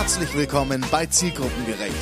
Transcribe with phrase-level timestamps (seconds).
[0.00, 1.92] Herzlich willkommen bei Zielgruppengerecht,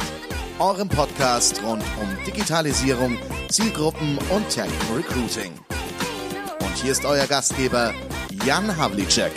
[0.60, 5.52] eurem Podcast rund um Digitalisierung, Zielgruppen und Tech Recruiting.
[6.60, 7.92] Und hier ist euer Gastgeber
[8.46, 9.32] Jan Havlicek.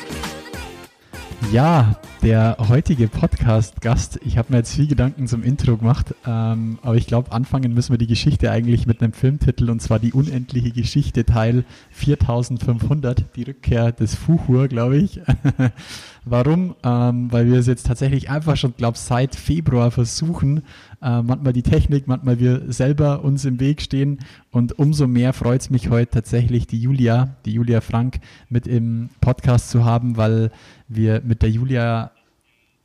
[1.52, 6.96] Ja, der heutige Podcast-Gast, ich habe mir jetzt viel Gedanken zum Intro gemacht, ähm, aber
[6.96, 10.72] ich glaube, anfangen müssen wir die Geschichte eigentlich mit einem Filmtitel und zwar die unendliche
[10.72, 15.20] Geschichte Teil 4500, die Rückkehr des Fuchur, glaube ich.
[16.26, 16.76] Warum?
[16.84, 20.62] Ähm, weil wir es jetzt tatsächlich einfach schon, glaube ich, seit Februar versuchen,
[21.02, 24.20] äh, manchmal die Technik, manchmal wir selber uns im Weg stehen
[24.52, 28.20] und umso mehr freut es mich heute tatsächlich die Julia, die Julia Frank
[28.50, 30.52] mit im Podcast zu haben, weil
[30.88, 32.12] wir mit der Julia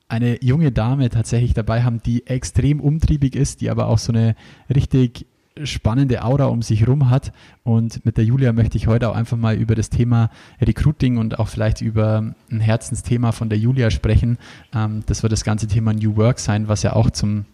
[0.09, 4.37] eine junge Dame tatsächlich dabei haben, die extrem umtriebig ist, die aber auch so eine
[4.73, 5.27] richtig
[5.65, 7.33] spannende Aura um sich rum hat.
[7.65, 10.31] Und mit der Julia möchte ich heute auch einfach mal über das Thema
[10.61, 14.39] Recruiting und auch vielleicht über ein Herzensthema von der Julia sprechen.
[14.75, 17.47] Ähm, das wird das ganze Thema New Work sein, was ja auch zum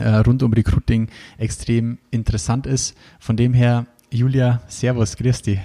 [0.00, 2.96] äh, rund um Recruiting extrem interessant ist.
[3.18, 5.60] Von dem her, Julia, Servus, grüß dich.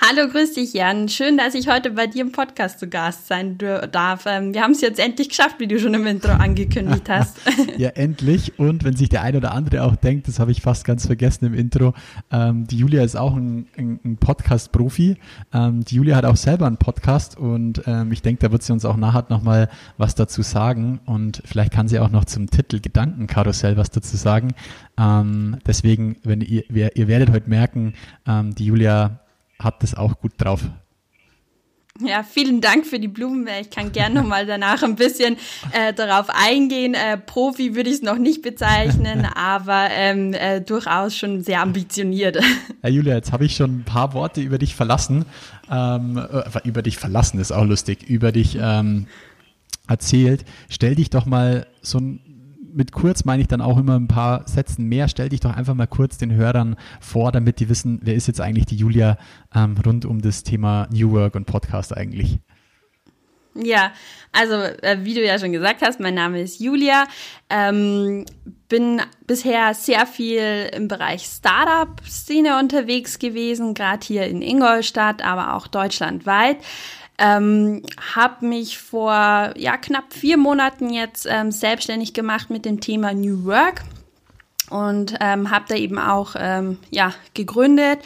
[0.00, 1.08] Hallo, grüß dich, Jan.
[1.08, 4.26] Schön, dass ich heute bei dir im Podcast zu Gast sein darf.
[4.26, 7.38] Ähm, wir haben es jetzt endlich geschafft, wie du schon im Intro angekündigt hast.
[7.78, 8.58] ja, endlich.
[8.58, 11.46] Und wenn sich der ein oder andere auch denkt, das habe ich fast ganz vergessen
[11.46, 11.94] im Intro,
[12.30, 15.16] ähm, die Julia ist auch ein, ein, ein Podcast-Profi.
[15.52, 18.72] Ähm, die Julia hat auch selber einen Podcast und ähm, ich denke, da wird sie
[18.72, 22.80] uns auch nachher nochmal was dazu sagen und vielleicht kann sie auch noch zum Titel
[22.80, 24.54] Gedankenkarussell was dazu sagen.
[24.98, 27.94] Ähm, deswegen, wenn ihr, ihr werdet heute merken,
[28.26, 29.20] ähm, die Julia
[29.58, 30.62] hat das auch gut drauf.
[32.00, 33.46] Ja, vielen Dank für die Blumen.
[33.60, 35.36] Ich kann gerne nochmal danach ein bisschen
[35.70, 36.94] äh, darauf eingehen.
[36.94, 42.38] Äh, Profi würde ich es noch nicht bezeichnen, aber ähm, äh, durchaus schon sehr ambitioniert.
[42.80, 45.24] Herr Julia, jetzt habe ich schon ein paar Worte über dich verlassen.
[45.70, 48.02] Ähm, äh, über dich verlassen ist auch lustig.
[48.02, 49.06] Über dich ähm,
[49.86, 50.44] erzählt.
[50.68, 52.33] Stell dich doch mal so ein
[52.74, 55.08] mit kurz meine ich dann auch immer ein paar Sätzen mehr.
[55.08, 58.40] Stell dich doch einfach mal kurz den Hörern vor, damit die wissen, wer ist jetzt
[58.40, 59.16] eigentlich die Julia
[59.54, 62.38] ähm, rund um das Thema New Work und Podcast eigentlich.
[63.54, 63.92] Ja,
[64.32, 67.04] also äh, wie du ja schon gesagt hast, mein Name ist Julia.
[67.48, 68.26] Ähm,
[68.68, 75.68] bin bisher sehr viel im Bereich Startup-Szene unterwegs gewesen, gerade hier in Ingolstadt, aber auch
[75.68, 76.56] deutschlandweit.
[77.18, 77.82] Ähm,
[78.14, 83.44] habe mich vor ja, knapp vier Monaten jetzt ähm, selbstständig gemacht mit dem Thema New
[83.44, 83.82] Work
[84.70, 88.00] und ähm, habe da eben auch ähm, ja, gegründet.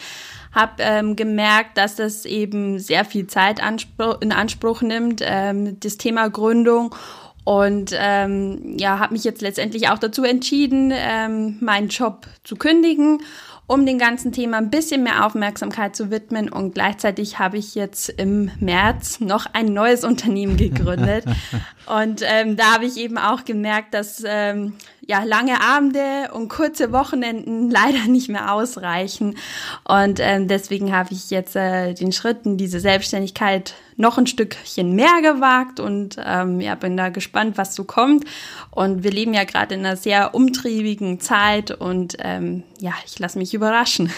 [0.53, 3.61] Habe ähm, gemerkt, dass das eben sehr viel Zeit
[4.21, 6.95] in Anspruch nimmt, ähm, das Thema Gründung.
[7.45, 13.23] Und ähm, ja, habe mich jetzt letztendlich auch dazu entschieden, ähm, meinen Job zu kündigen
[13.69, 16.49] um dem ganzen Thema ein bisschen mehr Aufmerksamkeit zu widmen.
[16.49, 21.25] Und gleichzeitig habe ich jetzt im März noch ein neues Unternehmen gegründet.
[21.87, 24.73] und ähm, da habe ich eben auch gemerkt, dass ähm,
[25.09, 29.37] ja, lange Abende und kurze Wochenenden leider nicht mehr ausreichen.
[29.85, 34.93] Und ähm, deswegen habe ich jetzt äh, den Schritt in diese Selbstständigkeit noch ein Stückchen
[34.93, 38.25] mehr gewagt und ähm, ja, bin da gespannt, was so kommt.
[38.71, 43.39] Und wir leben ja gerade in einer sehr umtriebigen Zeit und ähm, ja, ich lasse
[43.39, 44.11] mich überraschen.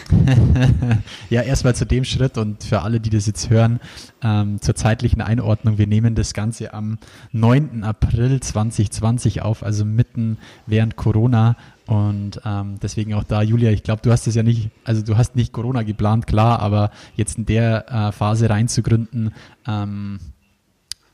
[1.30, 3.80] ja, erstmal zu dem Schritt und für alle, die das jetzt hören,
[4.22, 5.78] ähm, zur zeitlichen Einordnung.
[5.78, 6.98] Wir nehmen das Ganze am
[7.32, 7.84] 9.
[7.84, 11.56] April 2020 auf, also mitten während Corona.
[11.86, 15.16] Und ähm, deswegen auch da, Julia, ich glaube, du hast es ja nicht, also du
[15.16, 19.32] hast nicht Corona geplant, klar, aber jetzt in der äh, Phase reinzugründen,
[19.66, 20.20] ähm,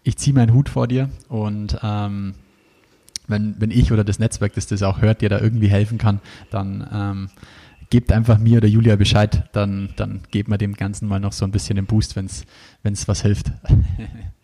[0.03, 2.35] ich ziehe meinen Hut vor dir und ähm,
[3.27, 6.21] wenn, wenn ich oder das Netzwerk, das das auch hört, dir da irgendwie helfen kann,
[6.51, 7.31] dann ähm,
[7.91, 11.45] gebt einfach mir oder Julia Bescheid, dann, dann geben wir dem Ganzen mal noch so
[11.45, 13.53] ein bisschen den Boost, wenn es was hilft.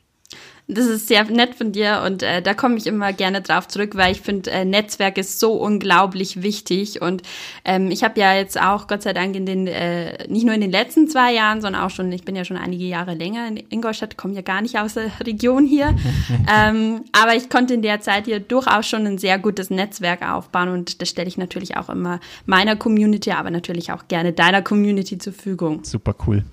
[0.74, 3.96] Das ist sehr nett von dir und äh, da komme ich immer gerne drauf zurück,
[3.96, 7.22] weil ich finde, äh, Netzwerk ist so unglaublich wichtig und
[7.64, 10.60] ähm, ich habe ja jetzt auch Gott sei Dank in den, äh, nicht nur in
[10.60, 13.62] den letzten zwei Jahren, sondern auch schon, ich bin ja schon einige Jahre länger in
[13.70, 15.94] Ingolstadt, komme ja gar nicht aus der Region hier,
[16.52, 20.68] ähm, aber ich konnte in der Zeit hier durchaus schon ein sehr gutes Netzwerk aufbauen
[20.68, 25.18] und das stelle ich natürlich auch immer meiner Community, aber natürlich auch gerne deiner Community
[25.18, 25.84] zur Verfügung.
[25.84, 26.44] Super cool.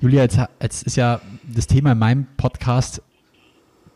[0.00, 3.00] Julia, jetzt, jetzt ist ja das Thema in meinem Podcast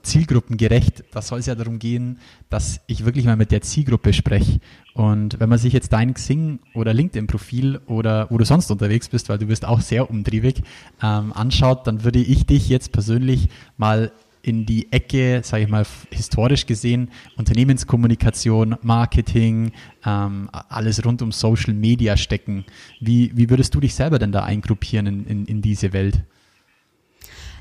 [0.06, 1.04] zielgruppengerecht.
[1.12, 2.18] Da soll es ja darum gehen,
[2.48, 4.60] dass ich wirklich mal mit der Zielgruppe spreche.
[4.94, 9.28] Und wenn man sich jetzt dein Xing oder LinkedIn-Profil oder wo du sonst unterwegs bist,
[9.28, 10.62] weil du bist auch sehr umtriebig,
[11.02, 14.12] ähm, anschaut, dann würde ich dich jetzt persönlich mal
[14.46, 19.72] in die Ecke, sage ich mal, historisch gesehen, Unternehmenskommunikation, Marketing,
[20.04, 22.64] ähm, alles rund um Social Media stecken.
[23.00, 26.22] Wie, wie würdest du dich selber denn da eingruppieren in, in, in diese Welt?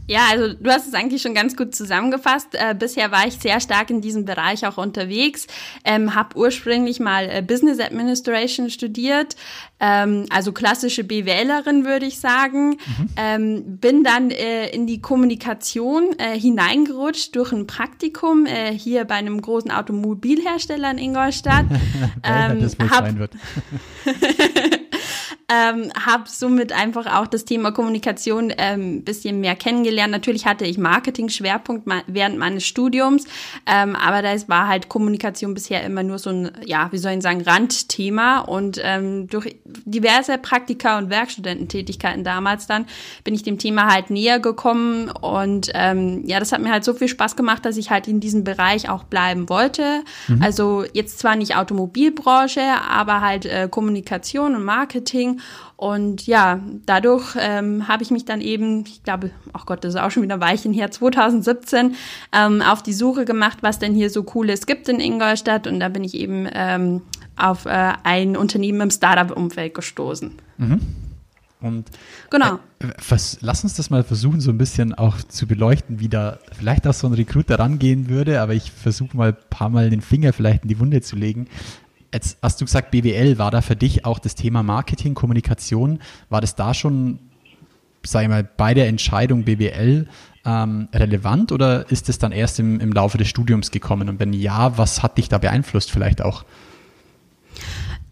[0.07, 2.49] Ja, also du hast es eigentlich schon ganz gut zusammengefasst.
[2.53, 5.47] Äh, bisher war ich sehr stark in diesem Bereich auch unterwegs.
[5.83, 9.35] Ähm, habe ursprünglich mal äh, Business Administration studiert,
[9.79, 12.71] ähm, also klassische BWLerin würde ich sagen.
[12.71, 13.09] Mhm.
[13.17, 19.15] Ähm, bin dann äh, in die Kommunikation äh, hineingerutscht durch ein Praktikum äh, hier bei
[19.15, 21.65] einem großen Automobilhersteller in Ingolstadt.
[22.23, 23.31] ähm, das wohl hab, sein wird.
[25.47, 30.11] ähm, habe somit einfach auch das Thema Kommunikation ähm, bisschen mehr kennengelernt.
[30.11, 33.25] Natürlich hatte ich Marketing-Schwerpunkt während meines Studiums,
[33.67, 37.21] ähm, aber das war halt Kommunikation bisher immer nur so ein, ja, wie soll ich
[37.21, 38.39] sagen, Randthema.
[38.39, 42.85] Und ähm, durch diverse Praktika und Werkstudententätigkeiten damals dann
[43.23, 45.09] bin ich dem Thema halt näher gekommen.
[45.09, 48.19] Und ähm, ja, das hat mir halt so viel Spaß gemacht, dass ich halt in
[48.19, 50.03] diesem Bereich auch bleiben wollte.
[50.27, 50.41] Mhm.
[50.41, 55.34] Also jetzt zwar nicht Automobilbranche, aber halt äh, Kommunikation und Marketing
[55.75, 59.99] und ja, dadurch ähm, habe ich mich dann eben, ich glaube, ach Gott, das ist
[59.99, 61.95] auch schon wieder ein Weilchen her, 2017,
[62.31, 65.67] ähm, auf die Suche gemacht, was denn hier so Cooles gibt in Ingolstadt.
[65.67, 67.01] Und da bin ich eben ähm,
[67.35, 70.31] auf äh, ein Unternehmen im Startup-Umfeld gestoßen.
[70.57, 70.79] Mhm.
[71.61, 71.89] Und
[72.29, 72.59] genau.
[72.79, 76.39] Äh, was, lass uns das mal versuchen, so ein bisschen auch zu beleuchten, wie da
[76.51, 80.01] vielleicht auch so ein Recruiter rangehen würde, aber ich versuche mal ein paar Mal den
[80.01, 81.47] Finger vielleicht in die Wunde zu legen.
[82.15, 86.39] Jetzt hast du gesagt, BWL, war da für dich auch das Thema Marketing, Kommunikation, war
[86.39, 87.19] das da schon,
[88.05, 90.07] sag ich mal, bei der Entscheidung BWL
[90.45, 94.07] ähm, relevant oder ist es dann erst im, im Laufe des Studiums gekommen?
[94.07, 96.45] Und wenn ja, was hat dich da beeinflusst vielleicht auch?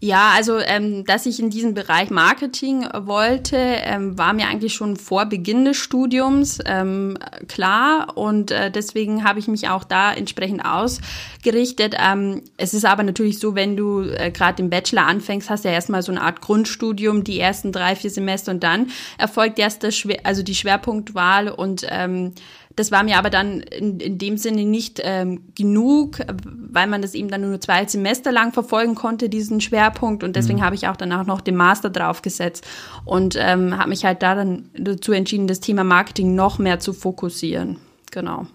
[0.04, 4.96] Ja, also ähm, dass ich in diesen Bereich Marketing wollte, ähm, war mir eigentlich schon
[4.96, 7.16] vor Beginn des Studiums ähm,
[7.48, 11.96] klar und äh, deswegen habe ich mich auch da entsprechend ausgerichtet.
[11.98, 15.70] Ähm, es ist aber natürlich so, wenn du äh, gerade im Bachelor anfängst, hast du
[15.70, 19.84] ja erstmal so eine Art Grundstudium, die ersten drei, vier Semester und dann erfolgt erst
[19.84, 22.34] das Schwer also die Schwerpunktwahl und ähm,
[22.76, 27.14] das war mir aber dann in, in dem Sinne nicht ähm, genug, weil man das
[27.14, 30.24] eben dann nur zwei Semester lang verfolgen konnte, diesen Schwerpunkt.
[30.24, 30.64] Und deswegen mhm.
[30.64, 32.66] habe ich auch danach noch den Master draufgesetzt
[33.04, 36.92] und ähm, habe mich halt da dann dazu entschieden, das Thema Marketing noch mehr zu
[36.92, 37.76] fokussieren.
[38.10, 38.46] Genau.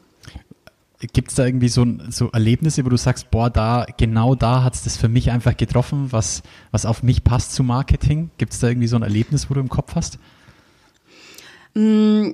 [1.13, 4.75] Gibt es da irgendwie so, so Erlebnisse, wo du sagst, boah, da, genau da hat
[4.75, 8.31] es das für mich einfach getroffen, was, was auf mich passt zu Marketing?
[8.37, 10.19] Gibt es da irgendwie so ein Erlebnis, wo du im Kopf hast?
[11.73, 12.31] Mm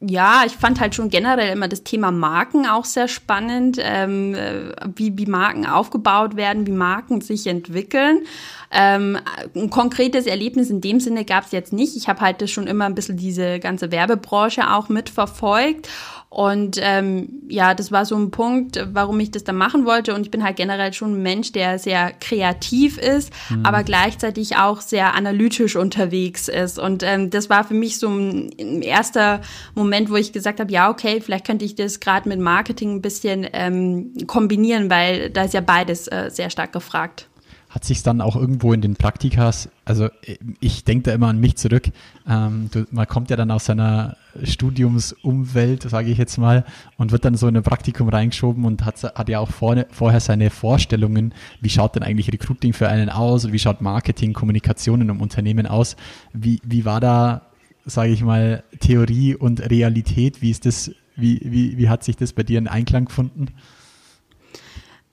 [0.00, 4.74] ja, ich fand halt schon generell immer das Thema Marken auch sehr spannend, ähm, äh,
[4.94, 8.20] wie, wie Marken aufgebaut werden, wie Marken sich entwickeln.
[8.70, 9.18] Ähm,
[9.54, 11.96] ein konkretes Erlebnis in dem Sinne gab es jetzt nicht.
[11.96, 15.88] Ich habe halt das schon immer ein bisschen diese ganze Werbebranche auch mitverfolgt
[16.36, 20.14] und ähm, ja, das war so ein Punkt, warum ich das dann machen wollte.
[20.14, 23.64] Und ich bin halt generell schon ein Mensch, der sehr kreativ ist, mhm.
[23.64, 26.78] aber gleichzeitig auch sehr analytisch unterwegs ist.
[26.78, 29.40] Und ähm, das war für mich so ein, ein erster
[29.74, 33.00] Moment, wo ich gesagt habe, ja, okay, vielleicht könnte ich das gerade mit Marketing ein
[33.00, 37.28] bisschen ähm, kombinieren, weil da ist ja beides äh, sehr stark gefragt
[37.76, 40.08] hat sich dann auch irgendwo in den Praktikas, also
[40.60, 41.90] ich denke da immer an mich zurück,
[42.26, 46.64] ähm, du, man kommt ja dann aus seiner Studiumsumwelt, sage ich jetzt mal,
[46.96, 50.20] und wird dann so in ein Praktikum reingeschoben und hat, hat ja auch vorne, vorher
[50.20, 55.02] seine Vorstellungen, wie schaut denn eigentlich Recruiting für einen aus und wie schaut Marketing, Kommunikation
[55.02, 55.96] in einem Unternehmen aus.
[56.32, 57.42] Wie, wie war da,
[57.84, 60.40] sage ich mal, Theorie und Realität?
[60.40, 63.48] Wie ist das, wie, wie, wie hat sich das bei dir in Einklang gefunden?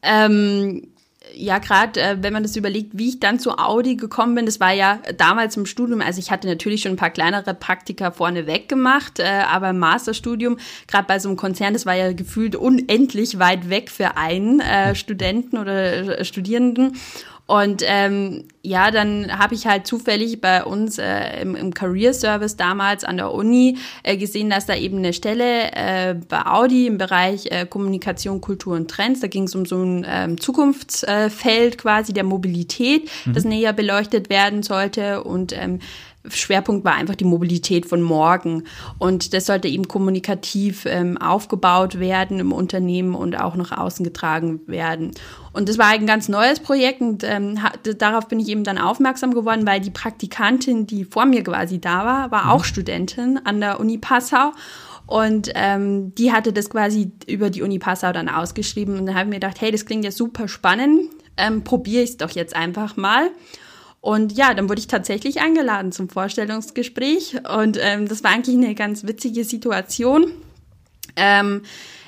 [0.01, 0.92] Ähm,
[1.33, 4.59] ja, gerade äh, wenn man das überlegt, wie ich dann zu Audi gekommen bin, das
[4.59, 8.67] war ja damals im Studium, also ich hatte natürlich schon ein paar kleinere Praktika vorneweg
[8.69, 13.39] gemacht, äh, aber im Masterstudium, gerade bei so einem Konzern, das war ja gefühlt unendlich
[13.39, 16.97] weit weg für einen äh, Studenten oder äh, Studierenden.
[17.45, 22.55] Und ähm, ja, dann habe ich halt zufällig bei uns äh, im, im Career Service
[22.55, 26.97] damals an der Uni äh, gesehen, dass da eben eine Stelle äh, bei Audi im
[26.97, 32.13] Bereich äh, Kommunikation, Kultur und Trends, da ging es um so ein ähm, Zukunftsfeld quasi
[32.13, 33.33] der Mobilität, mhm.
[33.33, 35.79] das näher beleuchtet werden sollte und ähm,
[36.29, 38.63] Schwerpunkt war einfach die Mobilität von morgen.
[38.97, 44.61] Und das sollte eben kommunikativ ähm, aufgebaut werden im Unternehmen und auch nach außen getragen
[44.67, 45.11] werden.
[45.51, 47.59] Und das war ein ganz neues Projekt und ähm,
[47.99, 52.05] darauf bin ich eben dann aufmerksam geworden, weil die Praktikantin, die vor mir quasi da
[52.05, 52.65] war, war auch mhm.
[52.65, 54.51] Studentin an der Uni Passau.
[55.05, 58.97] Und ähm, die hatte das quasi über die Uni Passau dann ausgeschrieben.
[58.97, 61.09] Und dann habe ich mir gedacht, hey, das klingt ja super spannend.
[61.35, 63.29] Ähm, Probiere ich es doch jetzt einfach mal.
[64.03, 68.75] Und ja, dann wurde ich tatsächlich eingeladen zum Vorstellungsgespräch und ähm, das war eigentlich eine
[68.75, 70.29] ganz witzige Situation.
[71.15, 71.61] Ähm,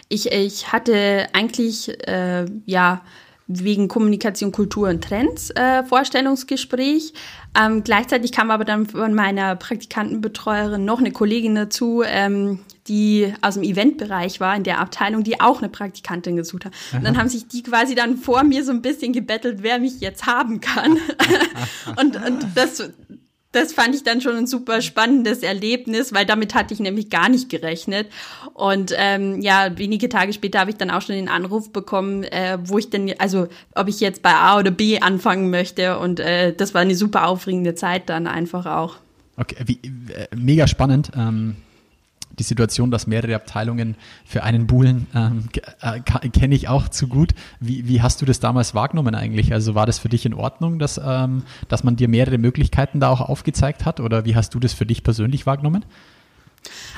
[0.09, 3.01] ich, ich hatte eigentlich, äh, ja,
[3.47, 7.13] wegen Kommunikation, Kultur und Trends äh, Vorstellungsgespräch.
[7.59, 13.55] Ähm, gleichzeitig kam aber dann von meiner Praktikantenbetreuerin noch eine Kollegin dazu, ähm, die aus
[13.55, 16.73] dem Eventbereich war in der Abteilung, die auch eine Praktikantin gesucht hat.
[16.93, 19.99] Und dann haben sich die quasi dann vor mir so ein bisschen gebettelt, wer mich
[20.01, 20.97] jetzt haben kann.
[21.99, 22.91] und, und das,
[23.55, 27.29] das fand ich dann schon ein super spannendes Erlebnis, weil damit hatte ich nämlich gar
[27.29, 28.07] nicht gerechnet.
[28.53, 32.57] Und ähm, ja, wenige Tage später habe ich dann auch schon den Anruf bekommen, äh,
[32.61, 35.97] wo ich denn, also ob ich jetzt bei A oder B anfangen möchte.
[35.99, 38.97] Und äh, das war eine super aufregende Zeit dann einfach auch.
[39.37, 39.79] Okay, wie,
[40.13, 41.11] äh, mega spannend.
[41.17, 41.55] Ähm
[42.39, 45.49] die Situation, dass mehrere Abteilungen für einen buhlen, ähm,
[45.81, 47.33] äh, kenne ich auch zu gut.
[47.59, 49.53] Wie, wie hast du das damals wahrgenommen eigentlich?
[49.53, 53.09] Also war das für dich in Ordnung, dass, ähm, dass man dir mehrere Möglichkeiten da
[53.09, 53.99] auch aufgezeigt hat?
[53.99, 55.85] Oder wie hast du das für dich persönlich wahrgenommen?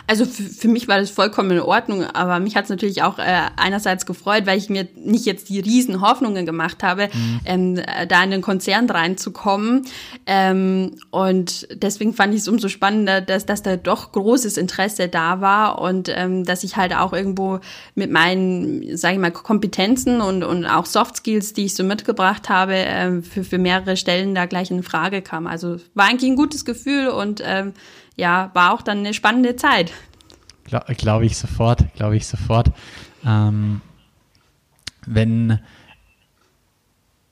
[0.07, 3.19] Also für, für mich war das vollkommen in Ordnung, aber mich hat es natürlich auch
[3.19, 7.39] äh, einerseits gefreut, weil ich mir nicht jetzt die riesen Hoffnungen gemacht habe, mhm.
[7.45, 9.85] ähm, da in den Konzern reinzukommen.
[10.25, 15.41] Ähm, und deswegen fand ich es umso spannender, dass, dass da doch großes Interesse da
[15.41, 17.59] war und ähm, dass ich halt auch irgendwo
[17.95, 22.49] mit meinen, sage ich mal, Kompetenzen und, und auch Soft Skills, die ich so mitgebracht
[22.49, 25.47] habe, äh, für, für mehrere Stellen da gleich in Frage kam.
[25.47, 27.73] Also war eigentlich ein gutes Gefühl und ähm,
[28.17, 29.93] ja, war auch dann eine spannende Zeit.
[30.65, 32.71] Glaube glaub ich sofort, glaube ich sofort.
[33.25, 33.81] Ähm,
[35.05, 35.59] wenn,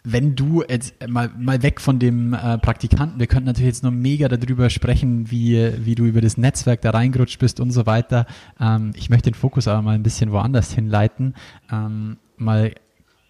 [0.06, 3.92] wenn du jetzt mal, mal weg von dem äh, Praktikanten, wir könnten natürlich jetzt noch
[3.92, 8.26] mega darüber sprechen, wie, wie du über das Netzwerk da reingerutscht bist und so weiter.
[8.60, 11.34] Ähm, ich möchte den Fokus aber mal ein bisschen woanders hinleiten.
[11.70, 12.74] Ähm, mal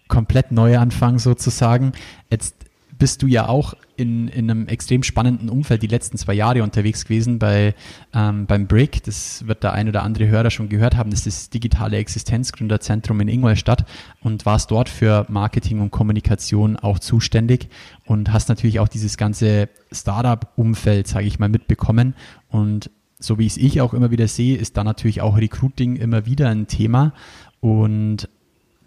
[0.06, 1.92] komplett neu anfangen sozusagen.
[2.30, 2.65] Jetzt
[2.98, 7.04] bist du ja auch in, in einem extrem spannenden Umfeld die letzten zwei Jahre unterwegs
[7.04, 7.74] gewesen bei,
[8.14, 9.02] ähm, beim BRIC.
[9.04, 11.10] Das wird der ein oder andere Hörer schon gehört haben.
[11.10, 13.84] Das ist das digitale Existenzgründerzentrum in Ingolstadt
[14.20, 17.68] und warst dort für Marketing und Kommunikation auch zuständig
[18.04, 22.14] und hast natürlich auch dieses ganze Startup-Umfeld, sage ich mal, mitbekommen.
[22.48, 26.26] Und so wie es ich auch immer wieder sehe, ist da natürlich auch Recruiting immer
[26.26, 27.12] wieder ein Thema.
[27.60, 28.28] Und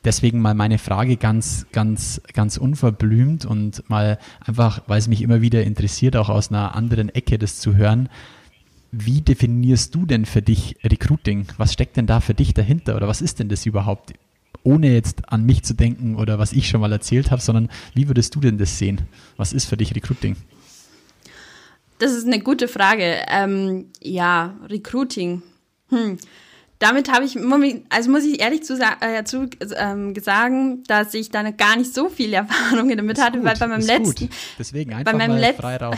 [0.03, 5.41] deswegen mal meine Frage ganz, ganz, ganz unverblümt und mal einfach, weil es mich immer
[5.41, 8.10] wieder interessiert, auch aus einer anderen Ecke das zu hören.
[8.91, 11.48] Wie definierst du denn für dich Recruiting?
[11.58, 14.13] Was steckt denn da für dich dahinter oder was ist denn das überhaupt?
[14.63, 18.08] Ohne jetzt an mich zu denken oder was ich schon mal erzählt habe, sondern wie
[18.08, 19.01] würdest du denn das sehen?
[19.38, 20.36] Was ist für dich Recruiting?
[22.00, 23.24] Das ist eine gute Frage.
[23.27, 25.44] Ähm, ja, Recruiting.
[25.89, 26.18] Hm
[26.79, 27.38] damit habe ich,
[27.89, 32.07] also muss ich ehrlich zu, äh, zu ähm, sagen, dass ich da gar nicht so
[32.07, 34.36] viel Erfahrungen damit hatte, gut, weil bei meinem letzten, gut.
[34.57, 35.98] deswegen einfach bei meinem mal frei raus.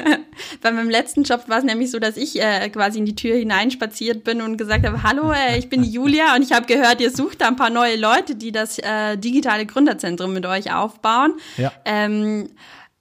[0.60, 3.34] bei meinem letzten Job war es nämlich so, dass ich äh, quasi in die Tür
[3.34, 7.00] hineinspaziert bin und gesagt habe, hallo, äh, ich bin die Julia und ich habe gehört,
[7.00, 11.32] ihr sucht da ein paar neue Leute, die das äh, digitale Gründerzentrum mit euch aufbauen.
[11.56, 11.72] Ja.
[11.86, 12.50] Ähm,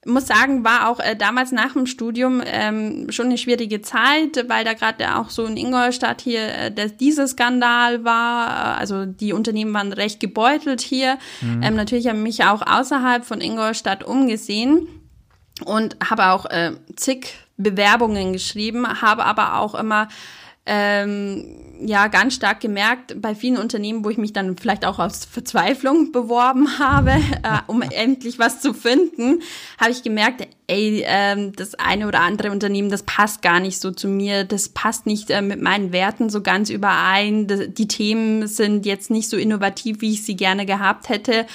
[0.05, 4.63] muss sagen, war auch äh, damals nach dem Studium ähm, schon eine schwierige Zeit, weil
[4.63, 8.77] da gerade auch so in Ingolstadt hier äh, der, dieser Skandal war.
[8.77, 11.17] Also die Unternehmen waren recht gebeutelt hier.
[11.41, 11.63] Mhm.
[11.63, 14.87] Ähm, natürlich habe ich mich auch außerhalb von Ingolstadt umgesehen
[15.65, 20.07] und habe auch äh, zig Bewerbungen geschrieben, habe aber auch immer
[20.65, 21.45] ähm,
[21.81, 26.11] ja ganz stark gemerkt bei vielen Unternehmen, wo ich mich dann vielleicht auch aus Verzweiflung
[26.11, 29.41] beworben habe, äh, um endlich was zu finden,
[29.79, 33.91] habe ich gemerkt, ey, ähm, das eine oder andere Unternehmen, das passt gar nicht so
[33.91, 38.85] zu mir, das passt nicht äh, mit meinen Werten so ganz überein, die Themen sind
[38.85, 41.45] jetzt nicht so innovativ, wie ich sie gerne gehabt hätte.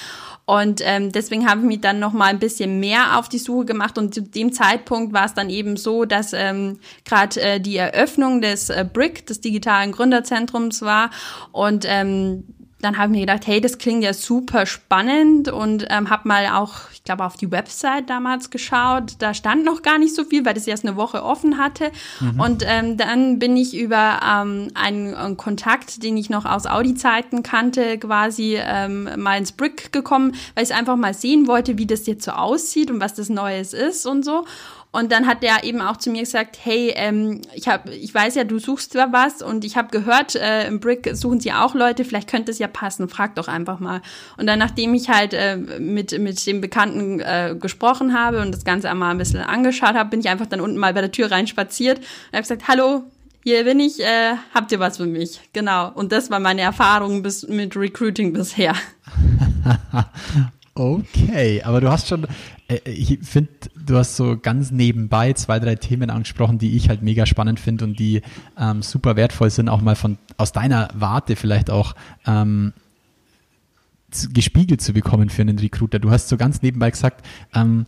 [0.46, 3.64] Und ähm, deswegen habe ich mich dann noch mal ein bisschen mehr auf die Suche
[3.64, 3.96] gemacht.
[3.96, 8.42] Und zu dem Zeitpunkt war es dann eben so, dass ähm, gerade äh, die Eröffnung
[8.42, 11.10] des äh, BRIC, des digitalen Gründerzentrums war.
[11.52, 12.44] Und ähm,
[12.84, 16.46] dann habe ich mir gedacht, hey, das klingt ja super spannend und ähm, habe mal
[16.48, 19.14] auch, ich glaube, auf die Website damals geschaut.
[19.18, 21.90] Da stand noch gar nicht so viel, weil das erst eine Woche offen hatte.
[22.20, 22.40] Mhm.
[22.40, 27.42] Und ähm, dann bin ich über ähm, einen, einen, Kontakt, den ich noch aus Audi-Zeiten
[27.42, 32.06] kannte, quasi ähm, mal ins Brick gekommen, weil ich einfach mal sehen wollte, wie das
[32.06, 34.44] jetzt so aussieht und was das Neues ist und so.
[34.94, 38.36] Und dann hat der eben auch zu mir gesagt, hey, ähm, ich hab, ich weiß
[38.36, 41.74] ja, du suchst da was und ich habe gehört, äh, im Brick suchen sie auch
[41.74, 44.02] Leute, vielleicht könnte es ja passen, frag doch einfach mal.
[44.36, 48.64] Und dann, nachdem ich halt äh, mit, mit dem Bekannten äh, gesprochen habe und das
[48.64, 51.28] Ganze einmal ein bisschen angeschaut habe, bin ich einfach dann unten mal bei der Tür
[51.28, 53.02] rein spaziert und habe gesagt, hallo,
[53.42, 55.40] hier bin ich, äh, habt ihr was für mich?
[55.52, 55.90] Genau.
[55.90, 58.76] Und das war meine Erfahrung bis, mit Recruiting bisher.
[60.74, 62.28] okay, aber du hast schon,
[62.68, 63.50] äh, ich finde,
[63.84, 67.84] du hast so ganz nebenbei zwei, drei Themen angesprochen, die ich halt mega spannend finde
[67.84, 68.22] und die
[68.58, 71.94] ähm, super wertvoll sind, auch mal von aus deiner Warte vielleicht auch
[72.26, 72.72] ähm,
[74.32, 75.98] gespiegelt zu bekommen für einen Recruiter.
[75.98, 77.86] Du hast so ganz nebenbei gesagt, ähm,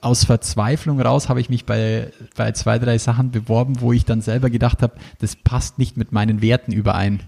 [0.00, 4.20] aus Verzweiflung raus habe ich mich bei, bei zwei, drei Sachen beworben, wo ich dann
[4.20, 7.22] selber gedacht habe, das passt nicht mit meinen Werten überein.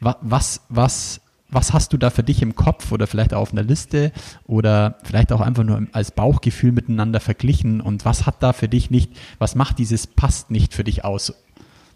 [0.00, 1.20] Was, was, was
[1.54, 4.12] hast du da für dich im Kopf oder vielleicht auch auf einer Liste
[4.46, 8.90] oder vielleicht auch einfach nur als Bauchgefühl miteinander verglichen und was hat da für dich
[8.90, 11.32] nicht, was macht dieses passt nicht für dich aus?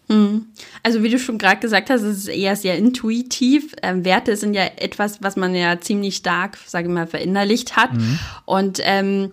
[0.08, 0.46] Hm.
[0.82, 3.74] Also wie du schon gerade gesagt hast, es ist eher sehr intuitiv.
[3.82, 7.92] Ähm, Werte sind ja etwas, was man ja ziemlich stark, sage ich mal, verinnerlicht hat.
[7.92, 8.18] Mhm.
[8.44, 9.32] Und ähm,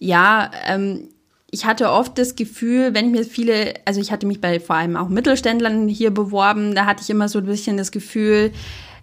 [0.00, 1.08] ja, ähm,
[1.52, 4.76] ich hatte oft das Gefühl, wenn ich mir viele, also ich hatte mich bei vor
[4.76, 8.52] allem auch Mittelständlern hier beworben, da hatte ich immer so ein bisschen das Gefühl,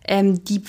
[0.07, 0.63] ähm, die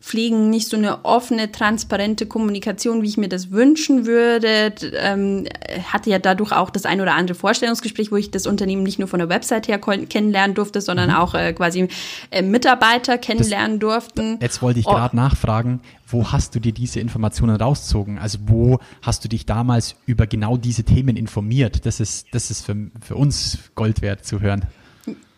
[0.00, 4.72] pflegen nicht so eine offene, transparente Kommunikation, wie ich mir das wünschen würde.
[4.94, 5.46] Ähm,
[5.92, 9.08] hatte ja dadurch auch das ein oder andere Vorstellungsgespräch, wo ich das Unternehmen nicht nur
[9.08, 11.16] von der Website her kennenlernen durfte, sondern mhm.
[11.16, 11.88] auch äh, quasi
[12.30, 14.38] äh, Mitarbeiter kennenlernen das, durften.
[14.40, 15.16] Jetzt wollte ich gerade oh.
[15.16, 18.18] nachfragen, wo hast du dir diese Informationen rausgezogen?
[18.18, 21.84] Also wo hast du dich damals über genau diese Themen informiert?
[21.84, 24.64] Das ist, das ist für, für uns Gold wert zu hören.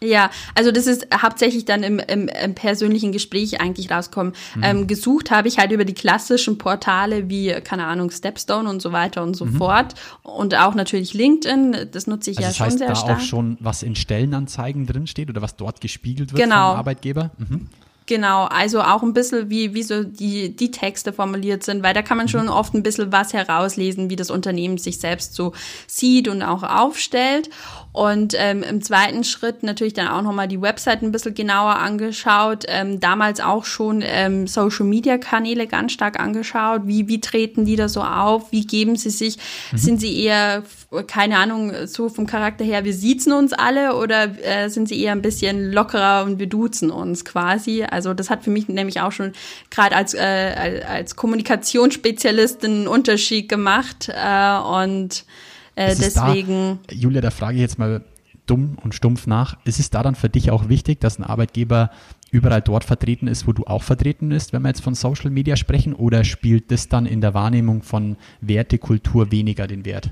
[0.02, 4.32] Ja, also das ist hauptsächlich dann im, im, im persönlichen Gespräch eigentlich rauskommen.
[4.56, 4.62] Mhm.
[4.62, 8.92] Ähm, gesucht habe ich halt über die klassischen Portale wie, keine Ahnung, Stepstone und so
[8.92, 9.56] weiter und so mhm.
[9.56, 9.94] fort.
[10.22, 13.18] Und auch natürlich LinkedIn, das nutze ich also ja das schon heißt, sehr da stark.
[13.18, 16.70] da auch schon was in Stellenanzeigen drinsteht oder was dort gespiegelt wird genau.
[16.70, 17.30] vom Arbeitgeber?
[17.38, 17.68] Mhm.
[18.06, 22.02] Genau, also auch ein bisschen, wie, wie so die, die Texte formuliert sind, weil da
[22.02, 22.52] kann man schon mhm.
[22.52, 25.52] oft ein bisschen was herauslesen, wie das Unternehmen sich selbst so
[25.86, 27.48] sieht und auch aufstellt.
[27.92, 32.64] Und ähm, im zweiten Schritt natürlich dann auch nochmal die Website ein bisschen genauer angeschaut.
[32.68, 36.82] Ähm, damals auch schon ähm, Social Media Kanäle ganz stark angeschaut.
[36.86, 38.50] Wie, wie treten die da so auf?
[38.50, 39.36] Wie geben sie sich?
[39.72, 39.76] Mhm.
[39.76, 40.62] Sind sie eher,
[41.06, 45.12] keine Ahnung, so vom Charakter her, wir siezen uns alle oder äh, sind sie eher
[45.12, 47.84] ein bisschen lockerer und wir duzen uns quasi?
[47.84, 49.32] Also das hat für mich nämlich auch schon
[49.70, 54.08] gerade als, äh, als Kommunikationsspezialistin einen Unterschied gemacht.
[54.08, 55.26] Äh, und
[55.74, 56.78] äh, deswegen.
[56.86, 58.04] Da, Julia, da frage ich jetzt mal
[58.46, 59.56] dumm und stumpf nach.
[59.64, 61.90] Ist es da dann für dich auch wichtig, dass ein Arbeitgeber
[62.30, 65.56] überall dort vertreten ist, wo du auch vertreten bist, wenn wir jetzt von Social Media
[65.56, 70.10] sprechen, oder spielt das dann in der Wahrnehmung von Wertekultur weniger den Wert?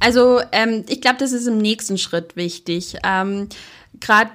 [0.00, 2.96] Also ähm, ich glaube, das ist im nächsten Schritt wichtig.
[3.04, 3.48] Ähm,
[4.00, 4.30] gerade,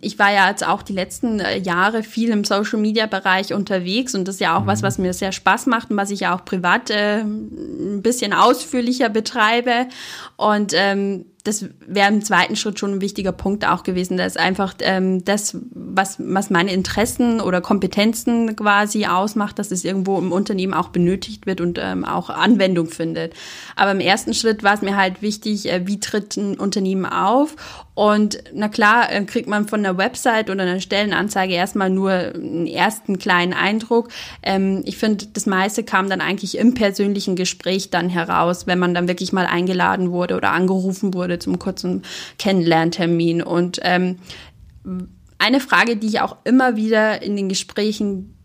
[0.00, 4.14] ich war ja jetzt auch die letzten äh, Jahre viel im Social Media Bereich unterwegs
[4.14, 4.66] und das ist ja auch mhm.
[4.66, 8.32] was, was mir sehr Spaß macht und was ich ja auch privat äh, ein bisschen
[8.32, 9.86] ausführlicher betreibe.
[10.36, 14.74] Und ähm, das wäre im zweiten Schritt schon ein wichtiger Punkt auch gewesen, dass einfach
[14.80, 20.74] ähm, das, was, was meine Interessen oder Kompetenzen quasi ausmacht, dass es irgendwo im Unternehmen
[20.74, 23.34] auch benötigt wird und ähm, auch Anwendung findet.
[23.76, 27.56] Aber im ersten Schritt war es mir halt wichtig, äh, wie tritt ein Unternehmen auf
[27.96, 32.66] und na klar, äh, kriegt man von der Website oder einer Stellenanzeige erstmal nur einen
[32.66, 34.10] ersten kleinen Eindruck.
[34.42, 38.92] Ähm, ich finde, das meiste kam dann eigentlich im persönlichen Gespräch dann heraus, wenn man
[38.92, 42.02] dann wirklich mal eingeladen wurde oder angerufen wurde zum kurzen
[42.38, 43.42] Kennenlerntermin.
[43.42, 44.18] Und ähm,
[45.38, 48.36] eine Frage, die ich auch immer wieder in den Gesprächen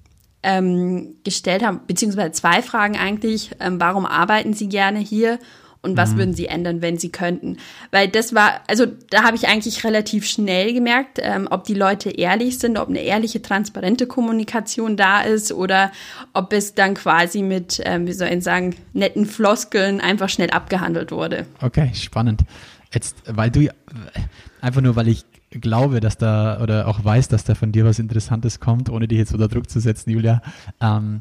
[0.44, 3.52] ähm, gestellt habe, beziehungsweise zwei Fragen eigentlich.
[3.60, 5.40] Ähm, warum arbeiten Sie gerne hier?
[5.82, 6.18] und was mhm.
[6.18, 7.58] würden sie ändern, wenn sie könnten?
[7.92, 12.12] Weil das war, also da habe ich eigentlich relativ schnell gemerkt, ähm, ob die Leute
[12.12, 15.92] ehrlich sind, ob eine ehrliche, transparente Kommunikation da ist oder
[16.34, 21.12] ob es dann quasi mit, ähm, wie soll ich sagen, netten Floskeln einfach schnell abgehandelt
[21.12, 21.46] wurde.
[21.62, 22.42] Okay, spannend.
[22.94, 23.70] Jetzt, weil du
[24.60, 28.00] einfach nur, weil ich glaube, dass da oder auch weiß, dass da von dir was
[28.00, 30.42] Interessantes kommt, ohne dich jetzt unter Druck zu setzen, Julia.
[30.80, 31.20] Ähm,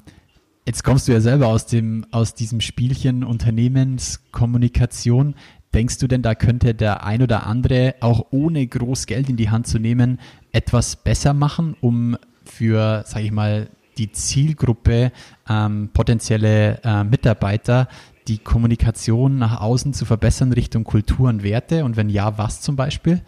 [0.66, 5.34] Jetzt kommst du ja selber aus dem, aus diesem Spielchen Unternehmenskommunikation.
[5.74, 9.50] Denkst du denn, da könnte der ein oder andere auch ohne groß Geld in die
[9.50, 10.20] Hand zu nehmen
[10.52, 15.10] etwas besser machen, um für, sage ich mal, die Zielgruppe
[15.48, 17.88] ähm, potenzielle äh, Mitarbeiter
[18.30, 21.84] die Kommunikation nach außen zu verbessern Richtung Kultur und Werte?
[21.84, 23.20] Und wenn ja, was zum Beispiel?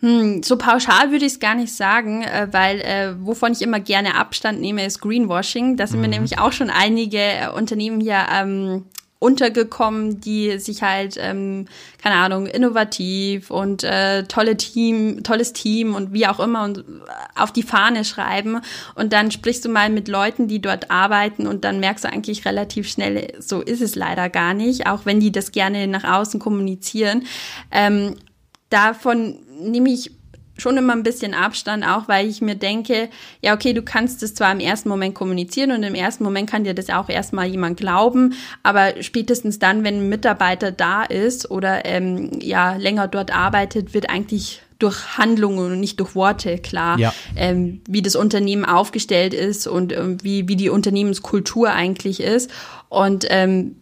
[0.00, 3.80] Hm, so pauschal würde ich es gar nicht sagen, äh, weil äh, wovon ich immer
[3.80, 5.76] gerne Abstand nehme, ist Greenwashing.
[5.76, 6.02] Da sind mhm.
[6.02, 8.86] mir nämlich auch schon einige äh, Unternehmen hier ähm,
[9.22, 11.66] untergekommen, die sich halt, ähm,
[12.02, 16.84] keine Ahnung, innovativ und äh, tolle Team, tolles Team und wie auch immer und
[17.36, 18.60] auf die Fahne schreiben.
[18.96, 22.44] Und dann sprichst du mal mit Leuten, die dort arbeiten und dann merkst du eigentlich
[22.44, 26.40] relativ schnell, so ist es leider gar nicht, auch wenn die das gerne nach außen
[26.40, 27.24] kommunizieren.
[27.70, 28.16] Ähm,
[28.70, 30.10] davon nehme ich
[30.58, 33.08] schon immer ein bisschen Abstand, auch weil ich mir denke,
[33.40, 36.64] ja, okay, du kannst es zwar im ersten Moment kommunizieren und im ersten Moment kann
[36.64, 41.84] dir das auch erstmal jemand glauben, aber spätestens dann, wenn ein Mitarbeiter da ist oder
[41.84, 47.14] ähm, ja länger dort arbeitet, wird eigentlich durch Handlungen und nicht durch Worte klar, ja.
[47.36, 52.50] ähm, wie das Unternehmen aufgestellt ist und ähm, wie, wie die Unternehmenskultur eigentlich ist.
[52.88, 53.76] Und ähm,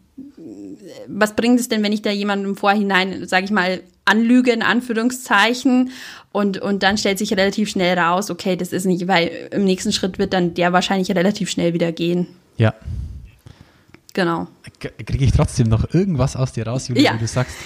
[1.07, 3.81] was bringt es denn, wenn ich da jemanden im Vorhinein, sage ich mal,
[4.11, 5.91] anlüge in Anführungszeichen
[6.33, 9.93] und, und dann stellt sich relativ schnell raus, okay, das ist nicht, weil im nächsten
[9.93, 12.27] Schritt wird dann der wahrscheinlich relativ schnell wieder gehen.
[12.57, 12.75] Ja.
[14.13, 14.49] Genau.
[14.79, 17.15] Kriege ich trotzdem noch irgendwas aus dir raus, Julia, ja.
[17.15, 17.57] wo du sagst,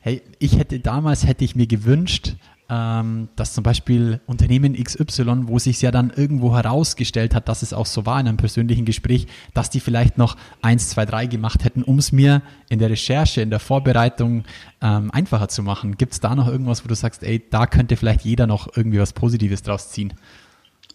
[0.00, 2.34] hey, ich hätte damals, hätte ich mir gewünscht,
[2.70, 7.72] ähm, dass zum Beispiel Unternehmen XY, wo sich ja dann irgendwo herausgestellt hat, dass es
[7.72, 11.64] auch so war in einem persönlichen Gespräch, dass die vielleicht noch eins, zwei, drei gemacht
[11.64, 14.44] hätten, um es mir in der Recherche, in der Vorbereitung
[14.80, 15.98] ähm, einfacher zu machen.
[15.98, 18.98] Gibt es da noch irgendwas, wo du sagst, ey, da könnte vielleicht jeder noch irgendwie
[18.98, 20.14] was Positives draus ziehen?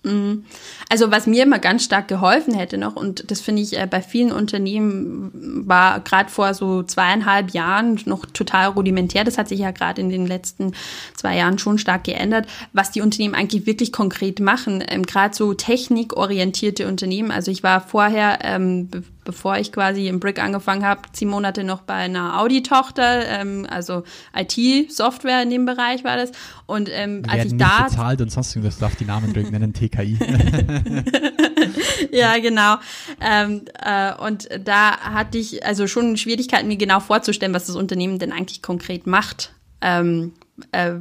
[0.03, 0.45] Mhm.
[0.89, 4.01] Also was mir immer ganz stark geholfen hätte noch, und das finde ich äh, bei
[4.01, 5.31] vielen Unternehmen
[5.67, 10.09] war gerade vor so zweieinhalb Jahren noch total rudimentär, das hat sich ja gerade in
[10.09, 10.73] den letzten
[11.15, 14.81] zwei Jahren schon stark geändert, was die Unternehmen eigentlich wirklich konkret machen.
[14.87, 18.89] Ähm, gerade so technikorientierte Unternehmen, also ich war vorher, ähm,
[19.29, 24.01] bevor ich quasi im Brick angefangen habe, zehn Monate noch bei einer Audi-Tochter, ähm, also
[24.35, 26.31] IT-Software in dem Bereich war das.
[26.65, 30.17] Und ähm, als ich da bezahlt und sonst irgendwas darf die Namen drücken, nennen TKI.
[32.11, 32.77] ja, genau.
[33.21, 38.17] Ähm, äh, und da hatte ich also schon Schwierigkeiten, mir genau vorzustellen, was das Unternehmen
[38.17, 39.53] denn eigentlich konkret macht.
[39.81, 40.33] Ähm,
[40.71, 40.93] äh,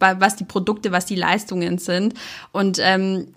[0.00, 2.14] was die Produkte, was die Leistungen sind.
[2.50, 3.28] Und ähm,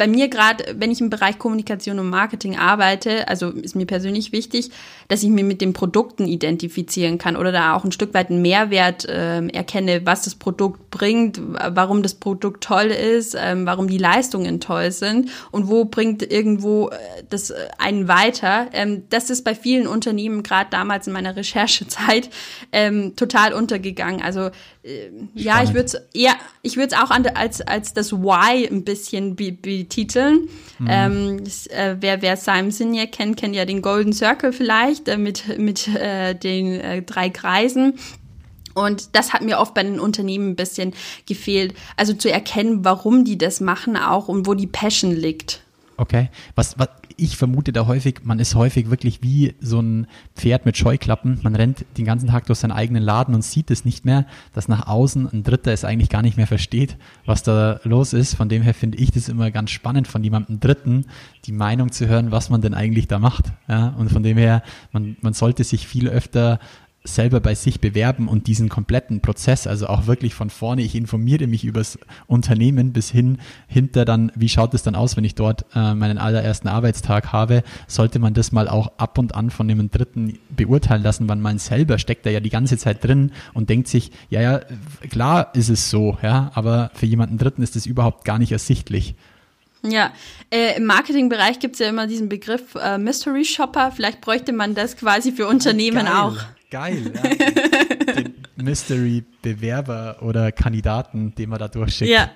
[0.00, 4.32] bei mir gerade, wenn ich im Bereich Kommunikation und Marketing arbeite, also ist mir persönlich
[4.32, 4.70] wichtig,
[5.08, 8.40] dass ich mir mit den Produkten identifizieren kann oder da auch ein Stück weit einen
[8.40, 13.98] Mehrwert äh, erkenne, was das Produkt bringt, warum das Produkt toll ist, äh, warum die
[13.98, 16.96] Leistungen toll sind und wo bringt irgendwo äh,
[17.28, 18.68] das äh, einen weiter.
[18.72, 22.30] Ähm, das ist bei vielen Unternehmen gerade damals in meiner Recherchezeit
[22.72, 24.22] ähm, total untergegangen.
[24.22, 24.48] Also
[24.82, 28.66] äh, ja, ich würde es eher, ich würde es auch an, als als das Why
[28.66, 30.48] ein bisschen betiteln.
[30.78, 30.86] Mhm.
[30.88, 35.58] Ähm, äh, wer wer Simon Sinek kennt, kennt ja den Golden Circle vielleicht äh, mit
[35.58, 37.94] mit äh, den äh, drei Kreisen.
[38.74, 40.94] Und das hat mir oft bei den Unternehmen ein bisschen
[41.26, 41.74] gefehlt.
[41.96, 45.60] Also zu erkennen, warum die das machen auch und wo die Passion liegt.
[45.96, 46.30] Okay.
[46.54, 46.88] Was, was,
[47.20, 51.38] ich vermute da häufig, man ist häufig wirklich wie so ein Pferd mit Scheuklappen.
[51.42, 54.68] Man rennt den ganzen Tag durch seinen eigenen Laden und sieht es nicht mehr, dass
[54.68, 58.34] nach außen ein Dritter es eigentlich gar nicht mehr versteht, was da los ist.
[58.34, 61.06] Von dem her finde ich das immer ganz spannend, von jemandem Dritten
[61.44, 63.46] die Meinung zu hören, was man denn eigentlich da macht.
[63.68, 66.58] Ja, und von dem her, man, man sollte sich viel öfter
[67.02, 71.46] selber bei sich bewerben und diesen kompletten Prozess, also auch wirklich von vorne, ich informiere
[71.46, 75.64] mich übers Unternehmen bis hin hinter dann, wie schaut es dann aus, wenn ich dort
[75.74, 79.90] äh, meinen allerersten Arbeitstag habe, sollte man das mal auch ab und an von dem
[79.90, 83.88] Dritten beurteilen lassen, weil man selber steckt da ja die ganze Zeit drin und denkt
[83.88, 84.60] sich, ja, ja,
[85.08, 89.14] klar ist es so, ja, aber für jemanden Dritten ist es überhaupt gar nicht ersichtlich.
[89.82, 90.12] Ja,
[90.50, 93.92] äh, im Marketingbereich gibt es ja immer diesen Begriff äh, Mystery Shopper.
[93.92, 96.14] Vielleicht bräuchte man das quasi für Unternehmen Geil.
[96.14, 96.36] auch.
[96.70, 97.22] Geil, ja.
[98.14, 102.10] Den Mystery-Bewerber oder Kandidaten, den man da durchschickt.
[102.10, 102.30] Ja,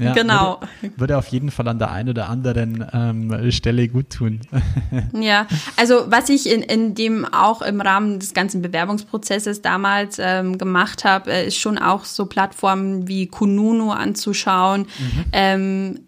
[0.00, 0.60] ja, genau.
[0.80, 4.40] Würde, würde, auf jeden Fall an der einen oder anderen ähm, Stelle gut tun.
[5.12, 10.58] ja, also was ich in, in dem auch im Rahmen des ganzen Bewerbungsprozesses damals ähm,
[10.58, 14.82] gemacht habe, äh, ist schon auch so Plattformen wie Kununu anzuschauen.
[14.98, 15.24] Mhm.
[15.32, 16.00] Ähm,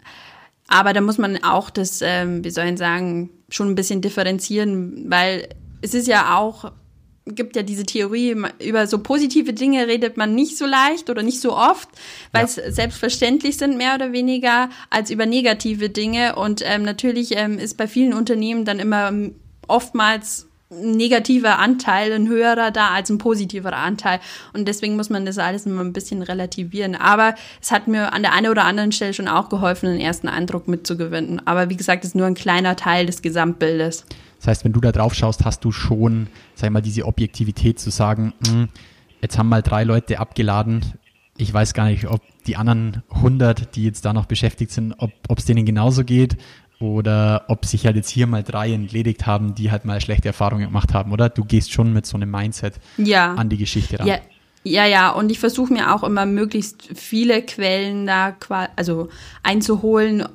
[0.66, 5.04] aber da muss man auch das, ähm, wie soll ich sagen, schon ein bisschen differenzieren,
[5.08, 5.48] weil
[5.80, 6.72] es ist ja auch
[7.26, 11.40] gibt ja diese Theorie, über so positive Dinge redet man nicht so leicht oder nicht
[11.40, 11.88] so oft,
[12.32, 12.70] weil es ja.
[12.70, 16.36] selbstverständlich sind, mehr oder weniger, als über negative Dinge.
[16.36, 19.12] Und ähm, natürlich ähm, ist bei vielen Unternehmen dann immer
[19.68, 24.20] oftmals ein negativer Anteil, ein höherer da als ein positiver Anteil.
[24.52, 26.94] Und deswegen muss man das alles immer ein bisschen relativieren.
[26.94, 30.28] Aber es hat mir an der einen oder anderen Stelle schon auch geholfen, einen ersten
[30.28, 31.44] Eindruck mitzugewinnen.
[31.46, 34.06] Aber wie gesagt, es ist nur ein kleiner Teil des Gesamtbildes.
[34.40, 37.90] Das heißt, wenn du da drauf schaust, hast du schon, sag mal, diese Objektivität zu
[37.90, 38.68] sagen, mh, hm,
[39.20, 40.80] jetzt haben mal drei Leute abgeladen.
[41.36, 45.38] Ich weiß gar nicht, ob die anderen 100, die jetzt da noch beschäftigt sind, ob
[45.38, 46.38] es denen genauso geht
[46.80, 50.64] oder ob sich halt jetzt hier mal drei entledigt haben, die halt mal schlechte Erfahrungen
[50.64, 51.28] gemacht haben, oder?
[51.28, 53.34] Du gehst schon mit so einem Mindset ja.
[53.34, 54.06] an die Geschichte ran.
[54.06, 54.18] Ja,
[54.62, 58.36] ja, ja, und ich versuche mir auch immer möglichst viele Quellen da
[58.76, 59.08] also
[59.42, 60.28] einzuholen,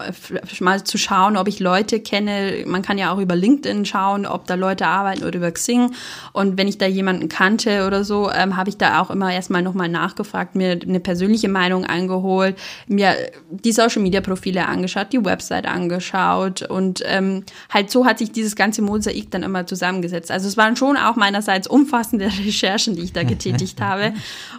[0.61, 2.63] mal zu schauen, ob ich Leute kenne.
[2.65, 5.91] Man kann ja auch über LinkedIn schauen, ob da Leute arbeiten oder über Xing.
[6.33, 9.61] Und wenn ich da jemanden kannte oder so, ähm, habe ich da auch immer erstmal
[9.61, 12.57] nochmal nachgefragt, mir eine persönliche Meinung eingeholt,
[12.87, 13.15] mir
[13.51, 18.55] die Social Media Profile angeschaut, die Website angeschaut und ähm, halt so hat sich dieses
[18.55, 20.31] ganze Mosaik dann immer zusammengesetzt.
[20.31, 24.14] Also es waren schon auch meinerseits umfassende Recherchen, die ich da getätigt habe.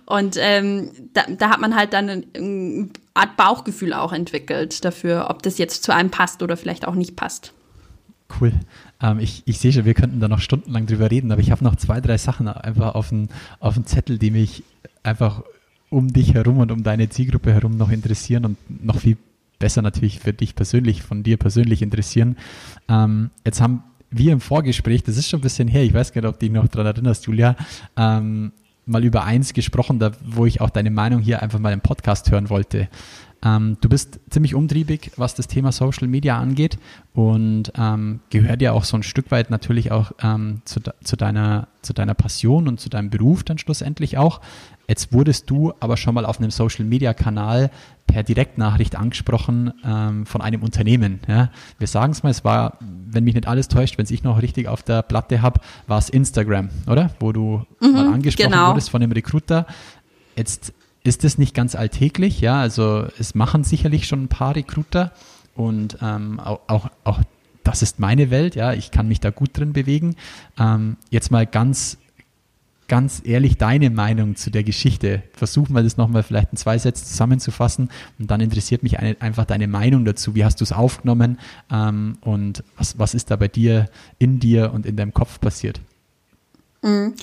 [0.07, 5.43] Und ähm, da, da hat man halt dann eine Art Bauchgefühl auch entwickelt dafür, ob
[5.43, 7.53] das jetzt zu einem passt oder vielleicht auch nicht passt.
[8.41, 8.53] Cool.
[9.01, 11.65] Ähm, ich, ich sehe schon, wir könnten da noch stundenlang drüber reden, aber ich habe
[11.65, 13.29] noch zwei, drei Sachen einfach auf dem
[13.61, 14.65] auf Zettel, die mich
[15.03, 15.43] einfach
[15.91, 19.17] um dich herum und um deine Zielgruppe herum noch interessieren und noch viel
[19.59, 22.37] besser natürlich für dich persönlich, von dir persönlich interessieren.
[22.89, 26.21] Ähm, jetzt haben wir im Vorgespräch, das ist schon ein bisschen her, ich weiß gar
[26.23, 27.57] nicht, ob du dich noch daran erinnerst, Julia,
[27.97, 28.53] ähm,
[28.87, 32.31] mal über eins gesprochen, da, wo ich auch deine Meinung hier einfach mal im Podcast
[32.31, 32.89] hören wollte.
[33.45, 36.79] Ähm, du bist ziemlich umtriebig, was das Thema Social Media angeht
[37.13, 41.69] und ähm, gehört ja auch so ein Stück weit natürlich auch ähm, zu, zu, deiner,
[41.83, 44.41] zu deiner Passion und zu deinem Beruf dann schlussendlich auch.
[44.89, 47.71] Jetzt wurdest du aber schon mal auf einem Social Media Kanal
[48.07, 51.21] per Direktnachricht angesprochen ähm, von einem Unternehmen.
[51.29, 51.51] Ja.
[51.79, 54.41] Wir sagen es mal, es war, wenn mich nicht alles täuscht, wenn es ich noch
[54.41, 57.11] richtig auf der Platte habe, war es Instagram, oder?
[57.21, 58.69] Wo du mhm, mal angesprochen genau.
[58.71, 59.67] wurdest von einem Recruiter.
[60.37, 60.73] Jetzt
[61.05, 65.13] ist es nicht ganz alltäglich, ja, also es machen sicherlich schon ein paar Recruiter
[65.55, 67.21] und ähm, auch, auch, auch
[67.63, 70.17] das ist meine Welt, ja, ich kann mich da gut drin bewegen.
[70.59, 71.99] Ähm, jetzt mal ganz
[72.89, 75.23] ganz ehrlich deine Meinung zu der Geschichte.
[75.33, 79.45] Versuchen wir das nochmal vielleicht in zwei Sätzen zusammenzufassen und dann interessiert mich eine, einfach
[79.45, 80.35] deine Meinung dazu.
[80.35, 81.39] Wie hast du es aufgenommen
[81.71, 85.81] ähm, und was, was ist da bei dir, in dir und in deinem Kopf passiert?
[86.83, 87.15] Mhm.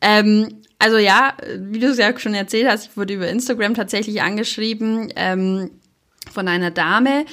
[0.00, 4.22] Ähm, also ja, wie du es ja schon erzählt hast, ich wurde über Instagram tatsächlich
[4.22, 5.70] angeschrieben ähm,
[6.30, 7.24] von einer Dame,